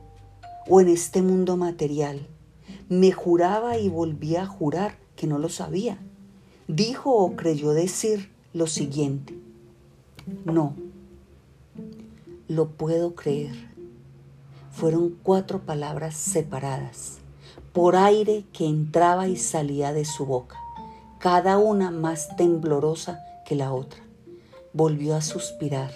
o 0.69 0.82
en 0.82 0.89
este 0.89 1.21
mundo 1.21 1.58
material, 1.58 2.27
me 2.89 3.12
juraba 3.12 3.77
y 3.77 3.89
volvía 3.89 4.43
a 4.43 4.47
jurar 4.47 4.97
que 5.15 5.27
no 5.27 5.39
lo 5.39 5.49
sabía. 5.49 5.99
Dijo 6.67 7.15
o 7.15 7.36
creyó 7.36 7.71
decir 7.71 8.32
lo 8.53 8.67
siguiente, 8.67 9.38
no, 10.45 10.73
lo 12.47 12.69
puedo 12.69 13.15
creer. 13.15 13.56
Fueron 14.71 15.17
cuatro 15.23 15.60
palabras 15.60 16.15
separadas, 16.15 17.17
por 17.73 17.95
aire 17.95 18.45
que 18.53 18.65
entraba 18.65 19.27
y 19.27 19.38
salía 19.38 19.93
de 19.93 20.06
su 20.06 20.25
boca, 20.25 20.58
cada 21.19 21.58
una 21.58 21.91
más 21.91 22.36
temblorosa 22.36 23.19
que 23.45 23.56
la 23.56 23.73
otra. 23.73 24.01
Volvió 24.73 25.15
a 25.15 25.21
suspirar 25.21 25.91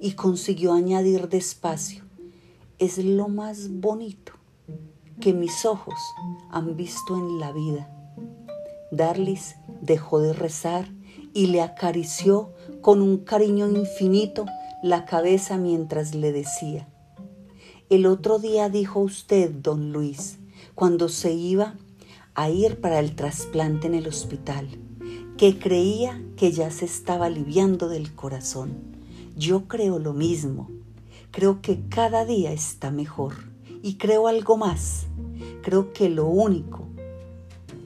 y 0.00 0.12
consiguió 0.12 0.72
añadir 0.72 1.28
despacio, 1.28 2.04
es 2.78 2.98
lo 2.98 3.28
más 3.28 3.70
bonito 3.70 4.32
que 5.20 5.32
mis 5.32 5.64
ojos 5.64 5.98
han 6.50 6.76
visto 6.76 7.16
en 7.16 7.40
la 7.40 7.52
vida. 7.52 7.90
Darlis 8.90 9.56
dejó 9.82 10.20
de 10.20 10.32
rezar 10.32 10.88
y 11.34 11.46
le 11.46 11.60
acarició 11.62 12.52
con 12.80 13.02
un 13.02 13.18
cariño 13.18 13.68
infinito 13.68 14.46
la 14.82 15.04
cabeza 15.04 15.58
mientras 15.58 16.14
le 16.14 16.32
decía, 16.32 16.88
el 17.90 18.06
otro 18.06 18.38
día 18.38 18.68
dijo 18.68 19.00
usted, 19.00 19.50
don 19.50 19.92
Luis, 19.92 20.38
cuando 20.74 21.08
se 21.08 21.32
iba 21.32 21.74
a 22.34 22.50
ir 22.50 22.80
para 22.80 23.00
el 23.00 23.16
trasplante 23.16 23.86
en 23.86 23.94
el 23.94 24.06
hospital, 24.06 24.68
que 25.38 25.58
creía 25.58 26.22
que 26.36 26.52
ya 26.52 26.70
se 26.70 26.84
estaba 26.84 27.26
aliviando 27.26 27.88
del 27.88 28.14
corazón. 28.14 28.76
Yo 29.36 29.68
creo 29.68 29.98
lo 29.98 30.12
mismo. 30.12 30.68
Creo 31.38 31.62
que 31.62 31.88
cada 31.88 32.24
día 32.24 32.50
está 32.50 32.90
mejor. 32.90 33.34
Y 33.80 33.94
creo 33.94 34.26
algo 34.26 34.56
más. 34.56 35.06
Creo 35.62 35.92
que 35.92 36.08
lo 36.08 36.26
único 36.26 36.88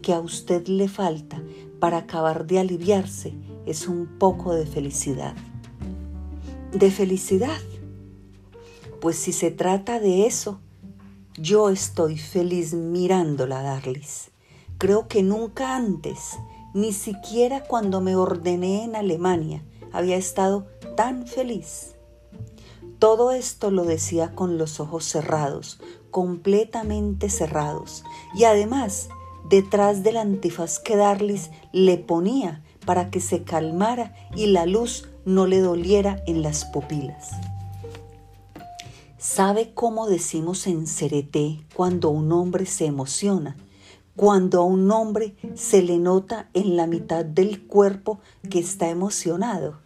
que 0.01 0.15
a 0.15 0.21
usted 0.21 0.67
le 0.69 0.89
falta 0.89 1.43
para 1.79 1.99
acabar 1.99 2.47
de 2.47 2.61
aliviarse 2.61 3.35
es 3.67 3.89
un 3.89 4.07
poco 4.19 4.55
de 4.55 4.65
felicidad 4.65 5.35
de 6.73 6.91
felicidad. 6.91 7.61
Pues 9.03 9.19
si 9.19 9.35
se 9.35 9.51
trata 9.51 10.01
de 10.01 10.27
eso, 10.27 10.59
yo 11.37 11.69
estoy 11.69 12.17
feliz 12.17 12.73
mirándola, 12.73 13.61
Darlis. 13.61 14.31
Creo 14.79 15.09
que 15.09 15.23
nunca 15.23 15.77
antes, 15.77 16.39
ni 16.73 16.95
siquiera 16.95 17.65
cuando 17.65 18.01
me 18.01 18.17
ordené 18.17 18.85
en 18.85 18.97
Alemania, 18.97 19.63
había 19.93 20.17
estado 20.17 20.67
tan 20.97 21.27
feliz. 21.27 21.97
Todo 23.03 23.33
esto 23.33 23.73
lo 23.73 23.83
decía 23.83 24.33
con 24.33 24.59
los 24.59 24.79
ojos 24.79 25.05
cerrados, 25.05 25.81
completamente 26.13 27.31
cerrados, 27.31 28.05
y 28.33 28.45
además 28.45 29.09
detrás 29.51 30.05
del 30.05 30.19
antifaz 30.19 30.79
que 30.79 30.95
Darlis 30.95 31.51
le 31.73 31.99
ponía 31.99 32.63
para 32.87 33.11
que 33.11 33.19
se 33.19 33.43
calmara 33.43 34.15
y 34.37 34.47
la 34.47 34.67
luz 34.67 35.09
no 35.25 35.49
le 35.49 35.59
doliera 35.59 36.23
en 36.29 36.43
las 36.43 36.65
pupilas. 36.65 37.33
¿Sabe 39.19 39.75
cómo 39.75 40.07
decimos 40.07 40.69
en 40.69 40.87
Cereté 40.87 41.67
cuando 41.75 42.09
un 42.11 42.31
hombre 42.31 42.67
se 42.67 42.87
emociona? 42.87 43.57
Cuando 44.15 44.61
a 44.61 44.65
un 44.65 44.89
hombre 44.93 45.35
se 45.57 45.83
le 45.83 45.99
nota 45.99 46.51
en 46.55 46.77
la 46.77 46.87
mitad 46.87 47.25
del 47.25 47.67
cuerpo 47.67 48.21
que 48.49 48.61
está 48.61 48.91
emocionado. 48.91 49.81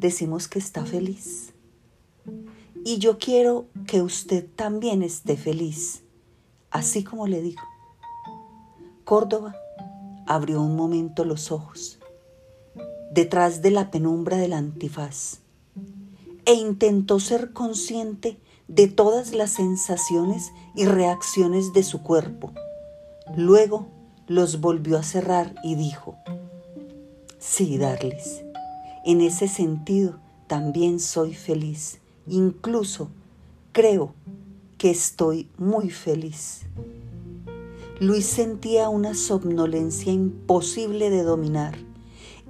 Decimos 0.00 0.48
que 0.48 0.58
está 0.58 0.84
feliz. 0.84 1.53
Y 2.84 2.98
yo 2.98 3.18
quiero 3.18 3.66
que 3.86 4.02
usted 4.02 4.46
también 4.54 5.02
esté 5.02 5.36
feliz, 5.36 6.02
así 6.70 7.02
como 7.02 7.26
le 7.26 7.40
digo. 7.40 7.62
Córdoba 9.04 9.56
abrió 10.26 10.60
un 10.60 10.76
momento 10.76 11.24
los 11.24 11.50
ojos 11.50 11.98
detrás 13.10 13.62
de 13.62 13.70
la 13.70 13.90
penumbra 13.90 14.36
del 14.36 14.52
antifaz 14.52 15.38
e 16.46 16.54
intentó 16.54 17.20
ser 17.20 17.52
consciente 17.52 18.38
de 18.68 18.88
todas 18.88 19.32
las 19.32 19.50
sensaciones 19.50 20.52
y 20.74 20.84
reacciones 20.84 21.72
de 21.72 21.82
su 21.84 22.02
cuerpo. 22.02 22.52
Luego 23.36 23.86
los 24.26 24.60
volvió 24.60 24.98
a 24.98 25.02
cerrar 25.02 25.54
y 25.62 25.74
dijo, 25.76 26.16
sí, 27.38 27.78
Darlis, 27.78 28.42
en 29.04 29.20
ese 29.20 29.48
sentido 29.48 30.18
también 30.46 31.00
soy 31.00 31.34
feliz, 31.34 32.00
incluso 32.26 33.08
creo 33.72 34.14
que 34.78 34.90
estoy 34.90 35.48
muy 35.58 35.90
feliz. 35.90 36.62
Luis 38.00 38.26
sentía 38.26 38.88
una 38.88 39.14
somnolencia 39.14 40.12
imposible 40.12 41.10
de 41.10 41.22
dominar 41.22 41.76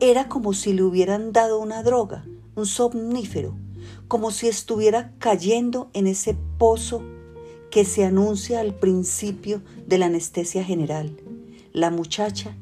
era 0.01 0.29
como 0.29 0.53
si 0.53 0.73
le 0.73 0.83
hubieran 0.83 1.33
dado 1.33 1.59
una 1.59 1.83
droga, 1.83 2.25
un 2.57 2.67
somnífero, 2.67 3.55
como 4.09 4.33
si 4.33 4.49
estuviera 4.49 5.13
cayendo 5.19 5.89
en 5.93 6.07
ese 6.07 6.37
pozo 6.59 7.03
que 7.71 7.85
se 7.85 8.05
anuncia 8.05 8.61
al 8.61 8.75
principio 8.75 9.63
de 9.87 9.99
la 9.99 10.07
anestesia 10.07 10.65
general. 10.65 11.17
La 11.73 11.91
muchacha, 11.91 12.57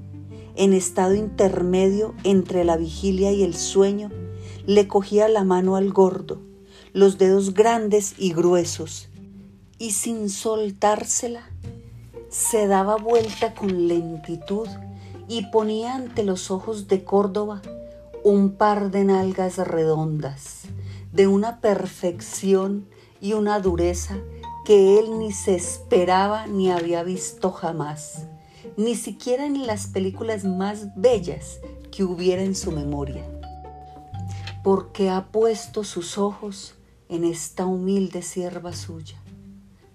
en 0.56 0.72
estado 0.74 1.14
intermedio 1.14 2.14
entre 2.22 2.64
la 2.64 2.76
vigilia 2.76 3.32
y 3.32 3.42
el 3.42 3.54
sueño, 3.54 4.10
le 4.66 4.86
cogía 4.86 5.28
la 5.28 5.44
mano 5.44 5.76
al 5.76 5.90
gordo, 5.92 6.40
los 6.92 7.16
dedos 7.16 7.54
grandes 7.54 8.14
y 8.18 8.34
gruesos, 8.34 9.08
y 9.78 9.92
sin 9.92 10.28
soltársela, 10.28 11.48
se 12.28 12.66
daba 12.66 12.96
vuelta 12.96 13.54
con 13.54 13.88
lentitud 13.88 14.68
y 15.26 15.46
ponía 15.46 15.94
ante 15.94 16.22
los 16.22 16.50
ojos 16.50 16.88
de 16.88 17.02
Córdoba 17.04 17.62
un 18.24 18.52
par 18.52 18.90
de 18.90 19.04
nalgas 19.04 19.56
redondas, 19.56 20.62
de 21.12 21.26
una 21.26 21.60
perfección 21.60 22.86
y 23.20 23.32
una 23.32 23.58
dureza 23.60 24.18
que 24.66 24.98
él 24.98 25.18
ni 25.18 25.32
se 25.32 25.54
esperaba 25.54 26.46
ni 26.46 26.70
había 26.70 27.02
visto 27.02 27.50
jamás, 27.52 28.26
ni 28.76 28.94
siquiera 28.96 29.46
en 29.46 29.66
las 29.66 29.86
películas 29.86 30.44
más 30.44 30.94
bellas 30.94 31.58
que 31.90 32.04
hubiera 32.04 32.42
en 32.42 32.54
su 32.54 32.70
memoria, 32.70 33.24
porque 34.62 35.08
ha 35.08 35.26
puesto 35.32 35.84
sus 35.84 36.18
ojos 36.18 36.74
en 37.12 37.24
esta 37.24 37.66
humilde 37.66 38.22
sierva 38.22 38.72
suya, 38.72 39.22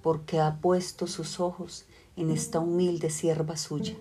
porque 0.02 0.40
ha 0.40 0.60
puesto 0.62 1.08
sus 1.08 1.40
ojos 1.40 1.86
en 2.16 2.30
esta 2.30 2.60
humilde 2.60 3.10
sierva 3.10 3.58
suya 3.58 3.96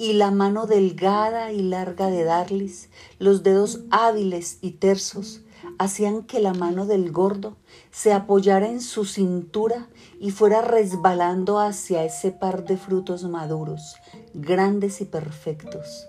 y 0.00 0.14
la 0.14 0.30
mano 0.30 0.64
delgada 0.66 1.52
y 1.52 1.60
larga 1.60 2.06
de 2.06 2.24
Darlis, 2.24 2.88
los 3.18 3.42
dedos 3.42 3.80
hábiles 3.90 4.56
y 4.62 4.70
tersos, 4.70 5.42
hacían 5.78 6.22
que 6.22 6.40
la 6.40 6.54
mano 6.54 6.86
del 6.86 7.12
gordo 7.12 7.58
se 7.90 8.14
apoyara 8.14 8.66
en 8.66 8.80
su 8.80 9.04
cintura 9.04 9.90
y 10.18 10.30
fuera 10.30 10.62
resbalando 10.62 11.58
hacia 11.58 12.02
ese 12.02 12.30
par 12.32 12.64
de 12.64 12.78
frutos 12.78 13.24
maduros, 13.24 13.96
grandes 14.32 15.02
y 15.02 15.04
perfectos. 15.04 16.06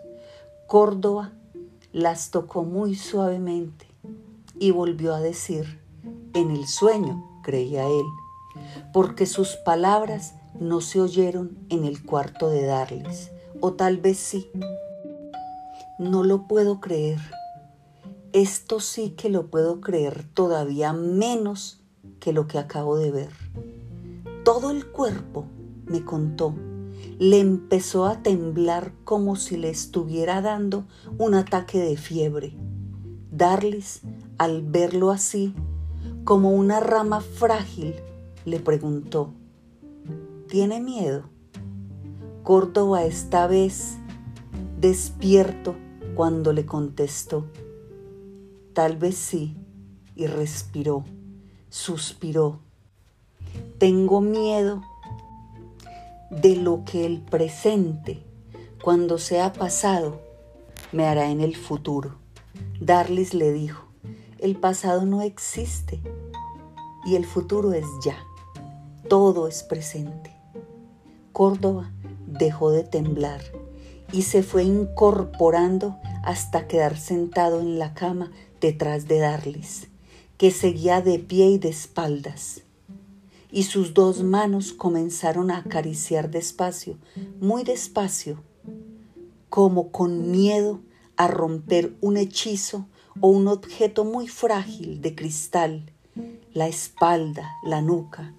Córdoba 0.68 1.34
las 1.92 2.32
tocó 2.32 2.64
muy 2.64 2.96
suavemente 2.96 3.88
y 4.58 4.72
volvió 4.72 5.14
a 5.14 5.20
decir, 5.20 5.81
en 6.34 6.52
el 6.52 6.68
sueño, 6.68 7.42
creía 7.44 7.88
él, 7.88 8.06
porque 8.94 9.26
sus 9.26 9.56
palabras 9.58 10.36
no 10.60 10.82
se 10.82 11.02
oyeron 11.02 11.58
en 11.70 11.86
el 11.86 12.04
cuarto 12.04 12.50
de 12.50 12.66
Darlis 12.66 13.32
o 13.60 13.74
tal 13.74 13.98
vez 13.98 14.18
sí. 14.18 14.50
No 16.00 16.24
lo 16.24 16.48
puedo 16.48 16.80
creer. 16.80 17.20
Esto 18.34 18.80
sí 18.80 19.12
que 19.12 19.30
lo 19.30 19.48
puedo 19.48 19.82
creer 19.82 20.26
todavía 20.34 20.94
menos 20.94 21.82
que 22.20 22.34
lo 22.34 22.48
que 22.48 22.58
acabo 22.58 22.98
de 22.98 23.12
ver. 23.12 23.32
Todo 24.44 24.72
el 24.72 24.88
cuerpo, 24.88 25.46
me 25.86 26.04
contó, 26.04 26.56
le 27.20 27.40
empezó 27.40 28.06
a 28.06 28.24
temblar 28.24 28.94
como 29.04 29.36
si 29.36 29.58
le 29.58 29.70
estuviera 29.70 30.42
dando 30.42 30.86
un 31.18 31.36
ataque 31.36 31.80
de 31.80 31.98
fiebre. 31.98 32.56
Darlis, 33.32 34.02
al 34.38 34.64
verlo 34.64 35.12
así, 35.12 35.54
como 36.24 36.52
una 36.52 36.80
rama 36.80 37.22
frágil, 37.22 37.96
le 38.46 38.60
preguntó, 38.60 39.34
¿tiene 40.48 40.80
miedo? 40.80 41.24
Córdoba 42.44 43.04
esta 43.06 43.48
vez 43.48 43.98
despierto 44.80 45.76
cuando 46.16 46.54
le 46.54 46.66
contestó, 46.66 47.46
tal 48.74 48.98
vez 48.98 49.16
sí, 49.16 49.56
y 50.16 50.28
respiró, 50.28 51.04
suspiró. 51.70 52.60
Tengo 53.78 54.22
miedo 54.22 54.82
de 56.30 56.56
lo 56.56 56.84
que 56.86 57.06
el 57.06 57.22
presente, 57.22 58.24
cuando 58.84 59.18
sea 59.18 59.54
pasado, 59.54 60.20
me 60.92 61.06
hará 61.06 61.30
en 61.30 61.42
el 61.42 61.56
futuro. 61.56 62.16
Darlis 62.80 63.34
le 63.34 63.52
dijo, 63.52 63.81
el 64.42 64.58
pasado 64.58 65.06
no 65.06 65.22
existe 65.22 66.02
y 67.06 67.16
el 67.16 67.26
futuro 67.26 67.74
es 67.74 67.86
ya. 68.04 68.18
Todo 69.08 69.48
es 69.48 69.64
presente. 69.64 70.36
Córdoba 71.32 71.92
dejó 72.28 72.72
de 72.72 72.84
temblar 72.84 73.42
y 74.12 74.24
se 74.24 74.44
fue 74.44 74.64
incorporando 74.64 75.98
hasta 76.24 76.68
quedar 76.68 76.98
sentado 76.98 77.62
en 77.62 77.80
la 77.80 77.94
cama 77.94 78.32
detrás 78.60 79.08
de 79.08 79.20
Darlis, 79.20 79.88
que 80.38 80.52
seguía 80.52 81.02
de 81.02 81.20
pie 81.20 81.52
y 81.52 81.58
de 81.58 81.70
espaldas 81.70 82.64
y 83.52 83.64
sus 83.64 83.94
dos 83.94 84.24
manos 84.24 84.72
comenzaron 84.72 85.52
a 85.52 85.58
acariciar 85.58 86.32
despacio, 86.32 86.98
muy 87.40 87.64
despacio, 87.64 88.42
como 89.50 89.92
con 89.92 90.32
miedo 90.32 90.80
a 91.18 91.28
romper 91.28 91.94
un 92.00 92.16
hechizo 92.18 92.88
o 93.20 93.28
un 93.28 93.48
objeto 93.48 94.06
muy 94.06 94.28
frágil 94.28 95.02
de 95.02 95.16
cristal, 95.16 95.92
la 96.54 96.68
espalda, 96.68 97.52
la 97.64 97.82
nuca, 97.82 98.34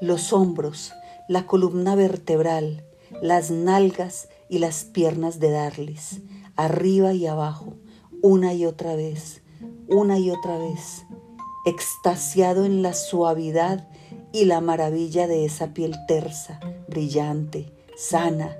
los 0.00 0.32
hombros, 0.32 0.92
la 1.28 1.46
columna 1.46 1.94
vertebral, 1.94 2.84
las 3.22 3.50
nalgas 3.50 4.28
y 4.48 4.58
las 4.58 4.84
piernas 4.84 5.40
de 5.40 5.50
Darlis, 5.50 6.20
arriba 6.54 7.12
y 7.12 7.26
abajo, 7.26 7.74
una 8.22 8.54
y 8.54 8.66
otra 8.66 8.94
vez, 8.94 9.42
una 9.88 10.18
y 10.18 10.30
otra 10.30 10.58
vez, 10.58 11.04
extasiado 11.64 12.64
en 12.64 12.82
la 12.82 12.94
suavidad 12.94 13.88
y 14.32 14.44
la 14.44 14.60
maravilla 14.60 15.26
de 15.26 15.44
esa 15.44 15.72
piel 15.72 15.94
tersa, 16.06 16.60
brillante, 16.88 17.72
sana, 17.96 18.56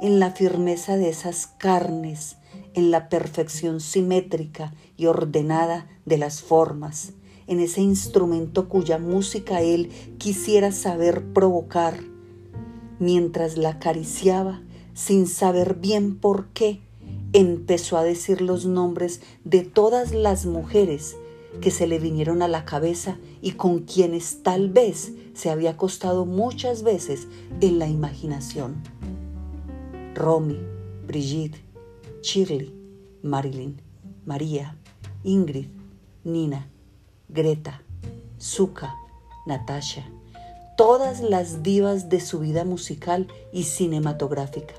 en 0.00 0.20
la 0.20 0.30
firmeza 0.30 0.96
de 0.96 1.08
esas 1.08 1.46
carnes, 1.46 2.37
en 2.78 2.92
la 2.92 3.08
perfección 3.08 3.80
simétrica 3.80 4.72
y 4.96 5.06
ordenada 5.06 5.88
de 6.06 6.16
las 6.16 6.42
formas, 6.42 7.12
en 7.48 7.58
ese 7.58 7.80
instrumento 7.80 8.68
cuya 8.68 8.98
música 8.98 9.62
él 9.62 9.90
quisiera 10.18 10.70
saber 10.70 11.24
provocar, 11.32 11.98
mientras 13.00 13.56
la 13.56 13.70
acariciaba 13.70 14.62
sin 14.94 15.26
saber 15.26 15.74
bien 15.74 16.20
por 16.20 16.50
qué, 16.50 16.80
empezó 17.32 17.98
a 17.98 18.04
decir 18.04 18.40
los 18.40 18.64
nombres 18.64 19.22
de 19.42 19.62
todas 19.62 20.12
las 20.12 20.46
mujeres 20.46 21.16
que 21.60 21.72
se 21.72 21.88
le 21.88 21.98
vinieron 21.98 22.42
a 22.42 22.48
la 22.48 22.64
cabeza 22.64 23.18
y 23.42 23.52
con 23.52 23.80
quienes 23.80 24.44
tal 24.44 24.70
vez 24.70 25.12
se 25.34 25.50
había 25.50 25.70
acostado 25.70 26.26
muchas 26.26 26.84
veces 26.84 27.26
en 27.60 27.80
la 27.80 27.88
imaginación. 27.88 28.76
Romy, 30.14 30.60
Brigitte, 31.08 31.67
Shirley, 32.22 32.74
Marilyn, 33.22 33.80
María, 34.24 34.76
Ingrid, 35.24 35.68
Nina, 36.24 36.68
Greta, 37.28 37.82
Zuka, 38.40 38.94
Natasha, 39.46 40.08
todas 40.76 41.20
las 41.20 41.62
divas 41.62 42.08
de 42.08 42.20
su 42.20 42.40
vida 42.40 42.64
musical 42.64 43.28
y 43.52 43.64
cinematográfica. 43.64 44.74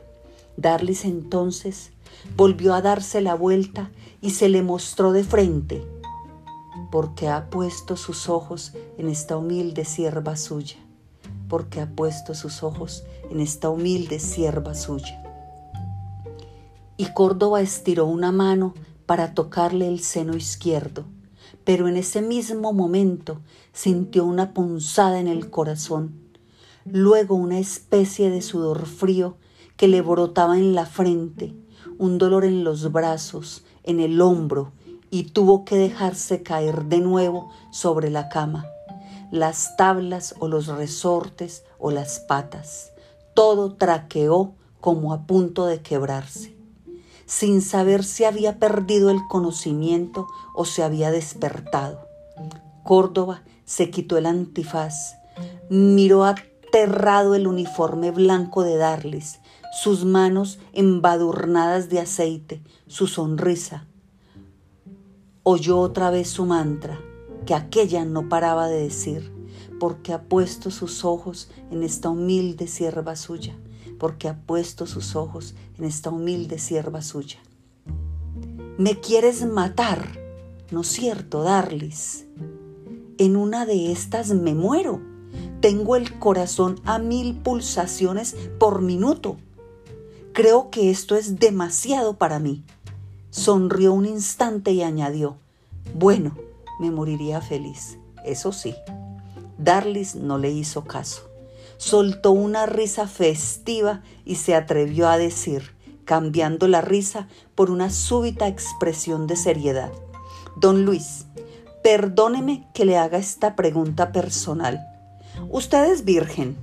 Darlis 0.58 1.06
entonces 1.06 1.92
volvió 2.36 2.74
a 2.74 2.82
darse 2.82 3.22
la 3.22 3.36
vuelta 3.36 3.92
y 4.22 4.32
se 4.32 4.50
le 4.50 4.62
mostró 4.62 5.12
de 5.14 5.24
frente 5.24 5.86
porque 6.92 7.28
ha 7.28 7.50
puesto 7.50 7.98
sus 7.98 8.30
ojos 8.30 8.74
en 8.98 9.10
esta 9.10 9.38
humilde 9.38 9.86
sierva 9.86 10.36
suya, 10.36 10.78
porque 11.48 11.82
ha 11.82 11.90
puesto 11.90 12.34
sus 12.34 12.64
ojos 12.64 13.04
en 13.30 13.40
esta 13.40 13.70
humilde 13.70 14.20
sierva 14.20 14.74
suya. 14.74 15.29
Y 17.00 17.14
Córdoba 17.14 17.62
estiró 17.62 18.08
una 18.08 18.34
mano 18.34 18.74
para 19.06 19.34
tocarle 19.34 19.88
el 19.88 20.02
seno 20.02 20.36
izquierdo, 20.36 21.06
pero 21.64 21.88
en 21.88 21.96
ese 21.96 22.22
mismo 22.22 22.74
momento 22.74 23.40
sintió 23.72 24.26
una 24.26 24.54
punzada 24.54 25.18
en 25.18 25.30
el 25.30 25.50
corazón, 25.50 26.12
luego 26.84 27.36
una 27.36 27.58
especie 27.58 28.30
de 28.30 28.42
sudor 28.42 28.86
frío 28.86 29.38
que 29.78 29.88
le 29.88 30.02
brotaba 30.02 30.58
en 30.58 30.76
la 30.76 30.86
frente, 30.86 31.56
un 31.98 32.18
dolor 32.18 32.44
en 32.44 32.66
los 32.66 32.92
brazos, 32.92 33.64
en 33.84 34.02
el 34.02 34.20
hombro, 34.20 34.74
y 35.10 35.24
tuvo 35.24 35.64
que 35.64 35.78
dejarse 35.78 36.44
caer 36.44 36.84
de 36.84 37.00
nuevo 37.00 37.50
sobre 37.72 38.10
la 38.10 38.28
cama. 38.28 38.66
Las 39.32 39.78
tablas 39.78 40.36
o 40.40 40.50
los 40.50 40.68
resortes 40.68 41.64
o 41.78 41.92
las 41.92 42.20
patas, 42.20 42.92
todo 43.34 43.76
traqueó 43.76 44.52
como 44.82 45.14
a 45.14 45.26
punto 45.26 45.66
de 45.66 45.82
quebrarse, 45.82 46.59
sin 47.30 47.62
saber 47.62 48.04
si 48.04 48.24
había 48.24 48.58
perdido 48.58 49.12
el 49.12 49.28
conocimiento 49.28 50.28
o 50.56 50.66
se 50.66 50.82
había 50.82 51.12
despertado. 51.12 52.08
Córdoba 52.84 53.44
se 53.66 53.92
quitó 53.92 54.18
el 54.18 54.26
antifaz, 54.26 55.14
miró 55.70 56.26
aterrado 56.26 57.36
el 57.36 57.46
uniforme 57.46 58.10
blanco 58.10 58.64
de 58.64 58.78
Darles, 58.78 59.42
sus 59.80 60.06
manos 60.06 60.58
embadurnadas 60.74 61.88
de 61.90 62.00
aceite, 62.00 62.64
su 62.88 63.06
sonrisa, 63.06 63.86
oyó 65.44 65.80
otra 65.80 66.10
vez 66.10 66.32
su 66.32 66.46
mantra, 66.48 67.00
que 67.46 67.54
aquella 67.54 68.06
no 68.06 68.28
paraba 68.28 68.68
de 68.68 68.82
decir, 68.82 69.32
porque 69.80 70.14
ha 70.14 70.24
puesto 70.24 70.72
sus 70.72 71.06
ojos 71.06 71.52
en 71.70 71.84
esta 71.84 72.10
humilde 72.10 72.66
sierva 72.66 73.16
suya, 73.16 73.56
porque 74.00 74.28
ha 74.28 74.38
puesto 74.38 74.88
sus 74.88 75.16
ojos 75.16 75.54
en 75.78 75.86
esta 75.86 76.10
humilde 76.10 76.58
sierva 76.58 77.02
suya. 77.02 77.38
Me 78.78 79.00
quieres 79.00 79.46
matar, 79.46 80.08
¿no 80.72 80.82
es 80.82 80.88
cierto, 80.88 81.44
Darlis? 81.44 82.26
En 83.18 83.36
una 83.36 83.66
de 83.66 83.92
estas 83.92 84.30
me 84.30 84.56
muero. 84.56 85.02
Tengo 85.60 85.98
el 85.98 86.18
corazón 86.18 86.80
a 86.86 86.98
mil 86.98 87.36
pulsaciones 87.36 88.36
por 88.58 88.82
minuto. 88.82 89.36
Creo 90.34 90.70
que 90.70 90.90
esto 90.90 91.16
es 91.16 91.38
demasiado 91.38 92.18
para 92.18 92.40
mí. 92.40 92.64
Sonrió 93.30 93.94
un 93.94 94.06
instante 94.06 94.72
y 94.72 94.82
añadió, 94.82 95.36
bueno, 95.94 96.36
me 96.80 96.90
moriría 96.90 97.42
feliz, 97.42 97.98
eso 98.26 98.54
sí. 98.54 98.74
Darlis 99.58 100.16
no 100.16 100.38
le 100.38 100.52
hizo 100.52 100.86
caso. 100.86 101.29
Soltó 101.80 102.32
una 102.32 102.66
risa 102.66 103.08
festiva 103.08 104.04
y 104.26 104.36
se 104.36 104.54
atrevió 104.54 105.08
a 105.08 105.18
decir, 105.18 105.74
cambiando 106.04 106.68
la 106.68 106.82
risa 106.82 107.30
por 107.56 107.72
una 107.72 107.90
súbita 107.90 108.50
expresión 108.50 109.28
de 109.28 109.38
seriedad. 109.38 109.90
Don 110.58 110.84
Luis, 110.84 111.26
perdóneme 111.82 112.68
que 112.74 112.84
le 112.84 112.98
haga 112.98 113.18
esta 113.18 113.56
pregunta 113.56 114.12
personal. 114.12 114.86
¿Usted 115.50 115.94
es 115.94 116.04
virgen? 116.04 116.58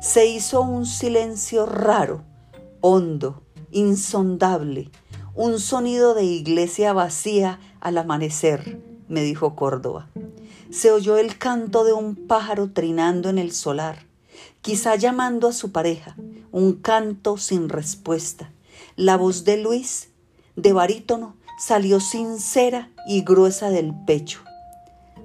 Se 0.00 0.26
hizo 0.26 0.60
un 0.60 0.86
silencio 0.86 1.66
raro, 1.66 2.22
hondo, 2.80 3.42
insondable, 3.72 4.92
un 5.34 5.58
sonido 5.58 6.14
de 6.14 6.22
iglesia 6.22 6.92
vacía 6.92 7.58
al 7.80 7.98
amanecer, 7.98 8.80
me 9.08 9.22
dijo 9.22 9.56
Córdoba. 9.56 10.08
Se 10.70 10.92
oyó 10.92 11.16
el 11.16 11.38
canto 11.38 11.84
de 11.84 11.92
un 11.92 12.14
pájaro 12.14 12.70
trinando 12.72 13.30
en 13.30 13.38
el 13.38 13.52
solar, 13.52 14.04
quizá 14.60 14.96
llamando 14.96 15.48
a 15.48 15.52
su 15.52 15.72
pareja, 15.72 16.14
un 16.52 16.74
canto 16.74 17.38
sin 17.38 17.68
respuesta. 17.68 18.50
La 18.94 19.16
voz 19.16 19.44
de 19.44 19.56
Luis, 19.56 20.10
de 20.56 20.72
barítono, 20.72 21.36
salió 21.58 22.00
sincera 22.00 22.90
y 23.06 23.22
gruesa 23.22 23.70
del 23.70 23.94
pecho. 24.06 24.40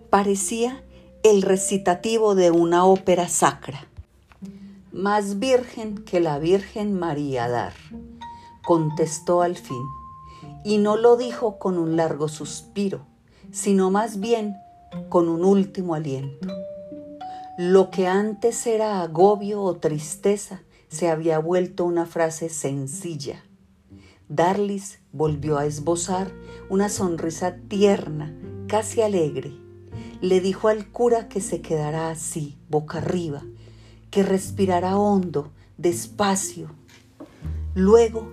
Parecía 0.09 0.83
el 1.23 1.41
recitativo 1.41 2.35
de 2.35 2.51
una 2.51 2.85
ópera 2.85 3.27
sacra. 3.27 3.87
Más 4.93 5.39
virgen 5.39 6.03
que 6.05 6.19
la 6.19 6.39
Virgen 6.39 6.97
María 6.97 7.49
Dar, 7.49 7.73
contestó 8.63 9.41
al 9.41 9.57
fin 9.57 9.83
y 10.63 10.77
no 10.77 10.95
lo 10.95 11.17
dijo 11.17 11.59
con 11.59 11.77
un 11.77 11.97
largo 11.97 12.27
suspiro, 12.29 13.05
sino 13.51 13.91
más 13.91 14.19
bien 14.19 14.55
con 15.09 15.29
un 15.29 15.43
último 15.43 15.95
aliento. 15.95 16.47
Lo 17.57 17.89
que 17.91 18.07
antes 18.07 18.65
era 18.65 19.01
agobio 19.01 19.61
o 19.61 19.77
tristeza 19.77 20.63
se 20.87 21.09
había 21.09 21.39
vuelto 21.39 21.85
una 21.85 22.05
frase 22.05 22.49
sencilla. 22.49 23.43
Darlis 24.27 24.99
volvió 25.11 25.57
a 25.57 25.65
esbozar 25.65 26.31
una 26.69 26.89
sonrisa 26.89 27.57
tierna, 27.67 28.35
casi 28.67 29.01
alegre. 29.01 29.53
Le 30.21 30.41
dijo 30.41 30.67
al 30.67 30.89
cura 30.91 31.27
que 31.27 31.41
se 31.41 31.61
quedara 31.61 32.09
así, 32.09 32.57
boca 32.69 32.99
arriba, 32.99 33.43
que 34.09 34.23
respirara 34.23 34.97
hondo, 34.97 35.51
despacio. 35.77 36.69
Luego 37.75 38.31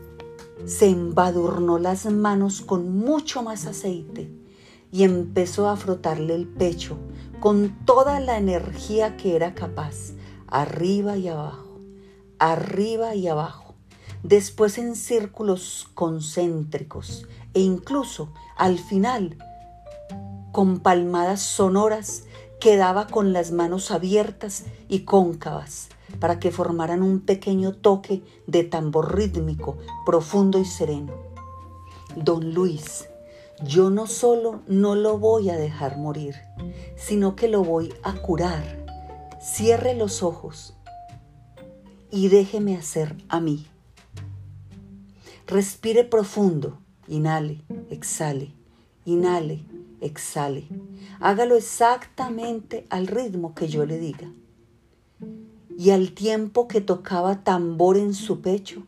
se 0.64 0.88
embadurnó 0.88 1.78
las 1.78 2.06
manos 2.06 2.62
con 2.62 2.96
mucho 2.96 3.42
más 3.42 3.66
aceite 3.66 4.39
y 4.92 5.04
empezó 5.04 5.68
a 5.68 5.76
frotarle 5.76 6.34
el 6.34 6.46
pecho 6.46 6.98
con 7.40 7.76
toda 7.84 8.20
la 8.20 8.36
energía 8.36 9.16
que 9.16 9.36
era 9.36 9.54
capaz, 9.54 10.12
arriba 10.46 11.16
y 11.16 11.28
abajo, 11.28 11.78
arriba 12.38 13.14
y 13.14 13.28
abajo, 13.28 13.74
después 14.22 14.78
en 14.78 14.96
círculos 14.96 15.88
concéntricos 15.94 17.26
e 17.54 17.60
incluso 17.60 18.32
al 18.56 18.78
final 18.78 19.38
con 20.52 20.80
palmadas 20.80 21.40
sonoras 21.40 22.24
quedaba 22.60 23.06
con 23.06 23.32
las 23.32 23.52
manos 23.52 23.90
abiertas 23.90 24.64
y 24.88 25.00
cóncavas 25.00 25.88
para 26.18 26.38
que 26.38 26.50
formaran 26.50 27.02
un 27.02 27.20
pequeño 27.20 27.72
toque 27.72 28.22
de 28.46 28.64
tambor 28.64 29.16
rítmico, 29.16 29.78
profundo 30.04 30.58
y 30.58 30.64
sereno. 30.64 31.14
Don 32.16 32.52
Luis, 32.52 33.08
yo 33.64 33.90
no 33.90 34.06
solo 34.06 34.62
no 34.66 34.94
lo 34.94 35.18
voy 35.18 35.50
a 35.50 35.56
dejar 35.56 35.98
morir, 35.98 36.36
sino 36.96 37.36
que 37.36 37.48
lo 37.48 37.62
voy 37.62 37.92
a 38.02 38.14
curar. 38.14 38.86
Cierre 39.40 39.94
los 39.94 40.22
ojos 40.22 40.74
y 42.10 42.28
déjeme 42.28 42.76
hacer 42.76 43.16
a 43.28 43.40
mí. 43.40 43.66
Respire 45.46 46.04
profundo, 46.04 46.78
inhale, 47.08 47.62
exhale, 47.90 48.52
inhale, 49.04 49.64
exhale. 50.00 50.66
Hágalo 51.20 51.56
exactamente 51.56 52.86
al 52.88 53.06
ritmo 53.06 53.54
que 53.54 53.68
yo 53.68 53.84
le 53.84 53.98
diga. 53.98 54.30
Y 55.76 55.90
al 55.90 56.12
tiempo 56.12 56.68
que 56.68 56.80
tocaba 56.80 57.42
tambor 57.42 57.96
en 57.96 58.14
su 58.14 58.40
pecho, 58.40 58.84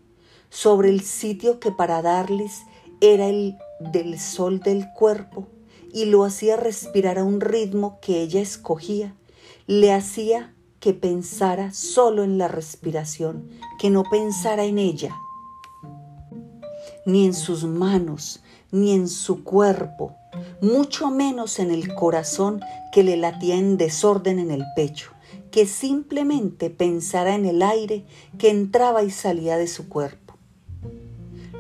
sobre 0.50 0.90
el 0.90 1.00
sitio 1.00 1.58
que 1.58 1.72
para 1.72 2.02
darles 2.02 2.62
era 3.00 3.26
el 3.26 3.56
del 3.90 4.18
sol 4.18 4.60
del 4.60 4.86
cuerpo 4.92 5.48
y 5.92 6.06
lo 6.06 6.24
hacía 6.24 6.56
respirar 6.56 7.18
a 7.18 7.24
un 7.24 7.40
ritmo 7.40 7.98
que 8.00 8.22
ella 8.22 8.40
escogía, 8.40 9.14
le 9.66 9.92
hacía 9.92 10.54
que 10.80 10.94
pensara 10.94 11.72
solo 11.72 12.24
en 12.24 12.38
la 12.38 12.48
respiración, 12.48 13.48
que 13.78 13.90
no 13.90 14.02
pensara 14.02 14.64
en 14.64 14.78
ella, 14.78 15.14
ni 17.06 17.26
en 17.26 17.34
sus 17.34 17.64
manos, 17.64 18.42
ni 18.70 18.92
en 18.92 19.08
su 19.08 19.44
cuerpo, 19.44 20.16
mucho 20.60 21.10
menos 21.10 21.58
en 21.58 21.70
el 21.70 21.94
corazón 21.94 22.60
que 22.92 23.02
le 23.02 23.16
latía 23.16 23.56
en 23.56 23.76
desorden 23.76 24.38
en 24.38 24.50
el 24.50 24.64
pecho, 24.74 25.10
que 25.50 25.66
simplemente 25.66 26.70
pensara 26.70 27.34
en 27.34 27.44
el 27.44 27.62
aire 27.62 28.04
que 28.38 28.50
entraba 28.50 29.02
y 29.02 29.10
salía 29.10 29.56
de 29.58 29.68
su 29.68 29.88
cuerpo. 29.88 30.21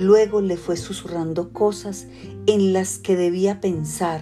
Luego 0.02 0.40
le 0.40 0.56
fue 0.56 0.76
susurrando 0.76 1.52
cosas 1.52 2.08
en 2.46 2.72
las 2.72 2.98
que 2.98 3.14
debía 3.14 3.60
pensar, 3.60 4.20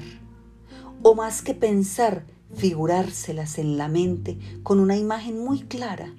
o 1.02 1.14
más 1.14 1.40
que 1.40 1.54
pensar, 1.54 2.26
figurárselas 2.54 3.56
en 3.58 3.78
la 3.78 3.88
mente 3.88 4.38
con 4.62 4.78
una 4.78 4.98
imagen 4.98 5.42
muy 5.42 5.62
clara. 5.62 6.14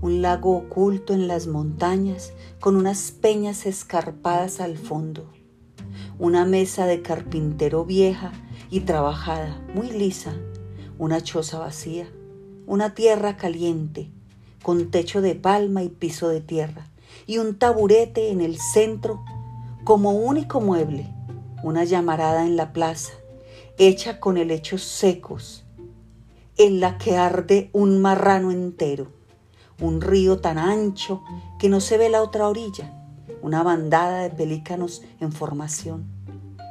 Un 0.00 0.22
lago 0.22 0.56
oculto 0.56 1.14
en 1.14 1.28
las 1.28 1.46
montañas 1.46 2.32
con 2.58 2.74
unas 2.74 3.12
peñas 3.12 3.64
escarpadas 3.64 4.58
al 4.58 4.76
fondo. 4.76 5.30
Una 6.18 6.44
mesa 6.44 6.86
de 6.86 7.00
carpintero 7.00 7.84
vieja 7.84 8.32
y 8.70 8.80
trabajada, 8.80 9.64
muy 9.72 9.88
lisa. 9.88 10.34
Una 10.98 11.20
choza 11.20 11.60
vacía. 11.60 12.08
Una 12.66 12.96
tierra 12.96 13.36
caliente, 13.36 14.10
con 14.64 14.90
techo 14.90 15.20
de 15.20 15.36
palma 15.36 15.84
y 15.84 15.90
piso 15.90 16.28
de 16.28 16.40
tierra 16.40 16.87
y 17.26 17.38
un 17.38 17.58
taburete 17.58 18.30
en 18.30 18.40
el 18.40 18.58
centro 18.58 19.24
como 19.84 20.12
único 20.12 20.60
mueble, 20.60 21.12
una 21.62 21.84
llamarada 21.84 22.44
en 22.44 22.56
la 22.56 22.72
plaza, 22.72 23.12
hecha 23.78 24.20
con 24.20 24.36
helechos 24.36 24.82
secos, 24.82 25.64
en 26.56 26.80
la 26.80 26.98
que 26.98 27.16
arde 27.16 27.70
un 27.72 28.00
marrano 28.00 28.50
entero, 28.50 29.08
un 29.80 30.00
río 30.00 30.40
tan 30.40 30.58
ancho 30.58 31.22
que 31.58 31.68
no 31.68 31.80
se 31.80 31.98
ve 31.98 32.08
la 32.08 32.22
otra 32.22 32.48
orilla, 32.48 32.92
una 33.42 33.62
bandada 33.62 34.22
de 34.22 34.30
pelícanos 34.30 35.02
en 35.20 35.32
formación, 35.32 36.06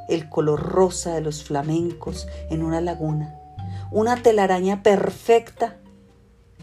el 0.08 0.28
color 0.28 0.60
rosa 0.60 1.14
de 1.14 1.20
los 1.20 1.42
flamencos 1.42 2.26
en 2.50 2.62
una 2.62 2.80
laguna, 2.80 3.34
una 3.90 4.22
telaraña 4.22 4.82
perfecta 4.82 5.78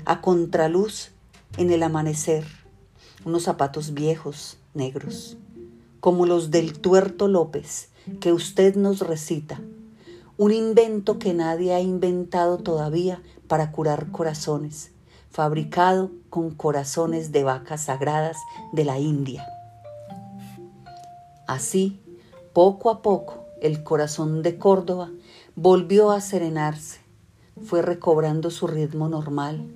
a 0.06 0.22
contraluz 0.22 1.12
en 1.58 1.72
el 1.72 1.84
amanecer 1.84 2.64
unos 3.26 3.44
zapatos 3.44 3.94
viejos, 3.94 4.58
negros, 4.74 5.38
como 6.00 6.26
los 6.26 6.52
del 6.52 6.80
tuerto 6.80 7.28
López, 7.28 7.90
que 8.20 8.32
usted 8.32 8.76
nos 8.76 9.00
recita, 9.00 9.60
un 10.38 10.52
invento 10.52 11.18
que 11.18 11.34
nadie 11.34 11.74
ha 11.74 11.80
inventado 11.80 12.58
todavía 12.58 13.22
para 13.48 13.72
curar 13.72 14.12
corazones, 14.12 14.92
fabricado 15.32 16.12
con 16.30 16.52
corazones 16.52 17.32
de 17.32 17.44
vacas 17.44 17.86
sagradas 17.86 18.38
de 18.72 18.86
la 18.86 19.00
India. 19.00 19.48
Así, 21.48 22.00
poco 22.54 22.90
a 22.90 23.02
poco, 23.02 23.46
el 23.62 23.84
corazón 23.84 24.44
de 24.44 24.58
Córdoba 24.58 25.10
volvió 25.56 26.12
a 26.12 26.22
serenarse, 26.22 27.00
fue 27.64 27.82
recobrando 27.82 28.52
su 28.52 28.68
ritmo 28.68 29.10
normal, 29.10 29.74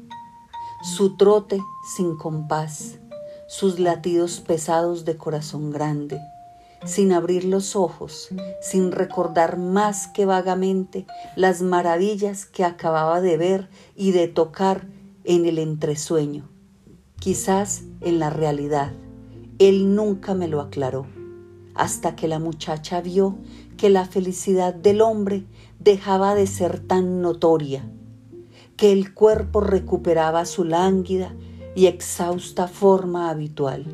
su 0.84 1.16
trote 1.16 1.60
sin 1.96 2.18
compás, 2.18 3.00
sus 3.50 3.80
latidos 3.80 4.42
pesados 4.42 5.06
de 5.06 5.18
corazón 5.18 5.72
grande, 5.72 6.22
sin 6.86 7.12
abrir 7.12 7.46
los 7.46 7.76
ojos, 7.76 8.30
sin 8.62 8.92
recordar 8.92 9.58
más 9.58 10.08
que 10.08 10.28
vagamente 10.28 11.08
las 11.36 11.64
maravillas 11.64 12.46
que 12.46 12.64
acababa 12.64 13.22
de 13.22 13.38
ver 13.38 13.68
y 13.96 14.12
de 14.12 14.28
tocar 14.28 14.86
en 15.24 15.48
el 15.48 15.58
entresueño. 15.58 16.48
Quizás 17.20 17.82
en 18.02 18.20
la 18.20 18.30
realidad, 18.30 18.92
él 19.58 19.96
nunca 19.96 20.36
me 20.36 20.48
lo 20.48 20.62
aclaró, 20.62 21.08
hasta 21.74 22.16
que 22.16 22.28
la 22.28 22.38
muchacha 22.38 23.02
vio 23.02 23.36
que 23.78 23.90
la 23.90 24.06
felicidad 24.06 24.76
del 24.76 25.02
hombre 25.02 25.44
dejaba 25.80 26.36
de 26.36 26.46
ser 26.46 26.80
tan 26.80 27.24
notoria, 27.24 27.84
que 28.78 28.92
el 28.92 29.12
cuerpo 29.16 29.60
recuperaba 29.60 30.46
su 30.46 30.66
lánguida 30.66 31.34
y 31.80 31.88
exhausta 31.88 32.68
forma 32.68 33.30
habitual, 33.30 33.86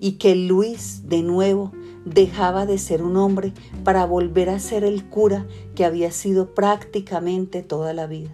y 0.00 0.14
que 0.14 0.34
Luis 0.34 1.08
de 1.08 1.22
nuevo 1.22 1.70
dejaba 2.04 2.66
de 2.66 2.78
ser 2.78 3.00
un 3.00 3.16
hombre 3.16 3.52
para 3.84 4.04
volver 4.06 4.50
a 4.50 4.58
ser 4.58 4.82
el 4.82 5.08
cura 5.08 5.46
que 5.76 5.84
había 5.84 6.10
sido 6.10 6.52
prácticamente 6.52 7.62
toda 7.62 7.92
la 7.92 8.08
vida. 8.08 8.32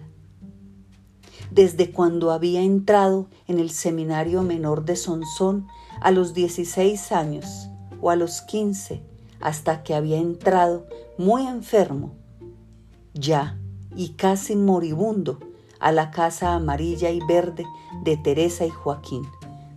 Desde 1.51 1.91
cuando 1.91 2.31
había 2.31 2.63
entrado 2.63 3.27
en 3.47 3.59
el 3.59 3.69
seminario 3.69 4.41
menor 4.41 4.85
de 4.85 4.95
Sonsón 4.95 5.67
a 6.01 6.09
los 6.09 6.33
16 6.33 7.11
años 7.11 7.69
o 8.01 8.09
a 8.09 8.15
los 8.15 8.41
15, 8.41 9.03
hasta 9.39 9.83
que 9.83 9.93
había 9.93 10.17
entrado 10.17 10.87
muy 11.19 11.45
enfermo, 11.45 12.15
ya 13.13 13.55
y 13.95 14.13
casi 14.13 14.55
moribundo, 14.55 15.37
a 15.79 15.91
la 15.91 16.11
casa 16.11 16.53
amarilla 16.53 17.09
y 17.09 17.19
verde 17.27 17.65
de 18.03 18.17
Teresa 18.17 18.65
y 18.65 18.69
Joaquín, 18.69 19.23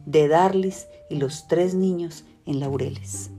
de 0.06 0.28
Darlis 0.28 0.86
y 1.08 1.16
los 1.16 1.46
tres 1.48 1.74
niños 1.74 2.24
en 2.46 2.60
Laureles. 2.60 3.30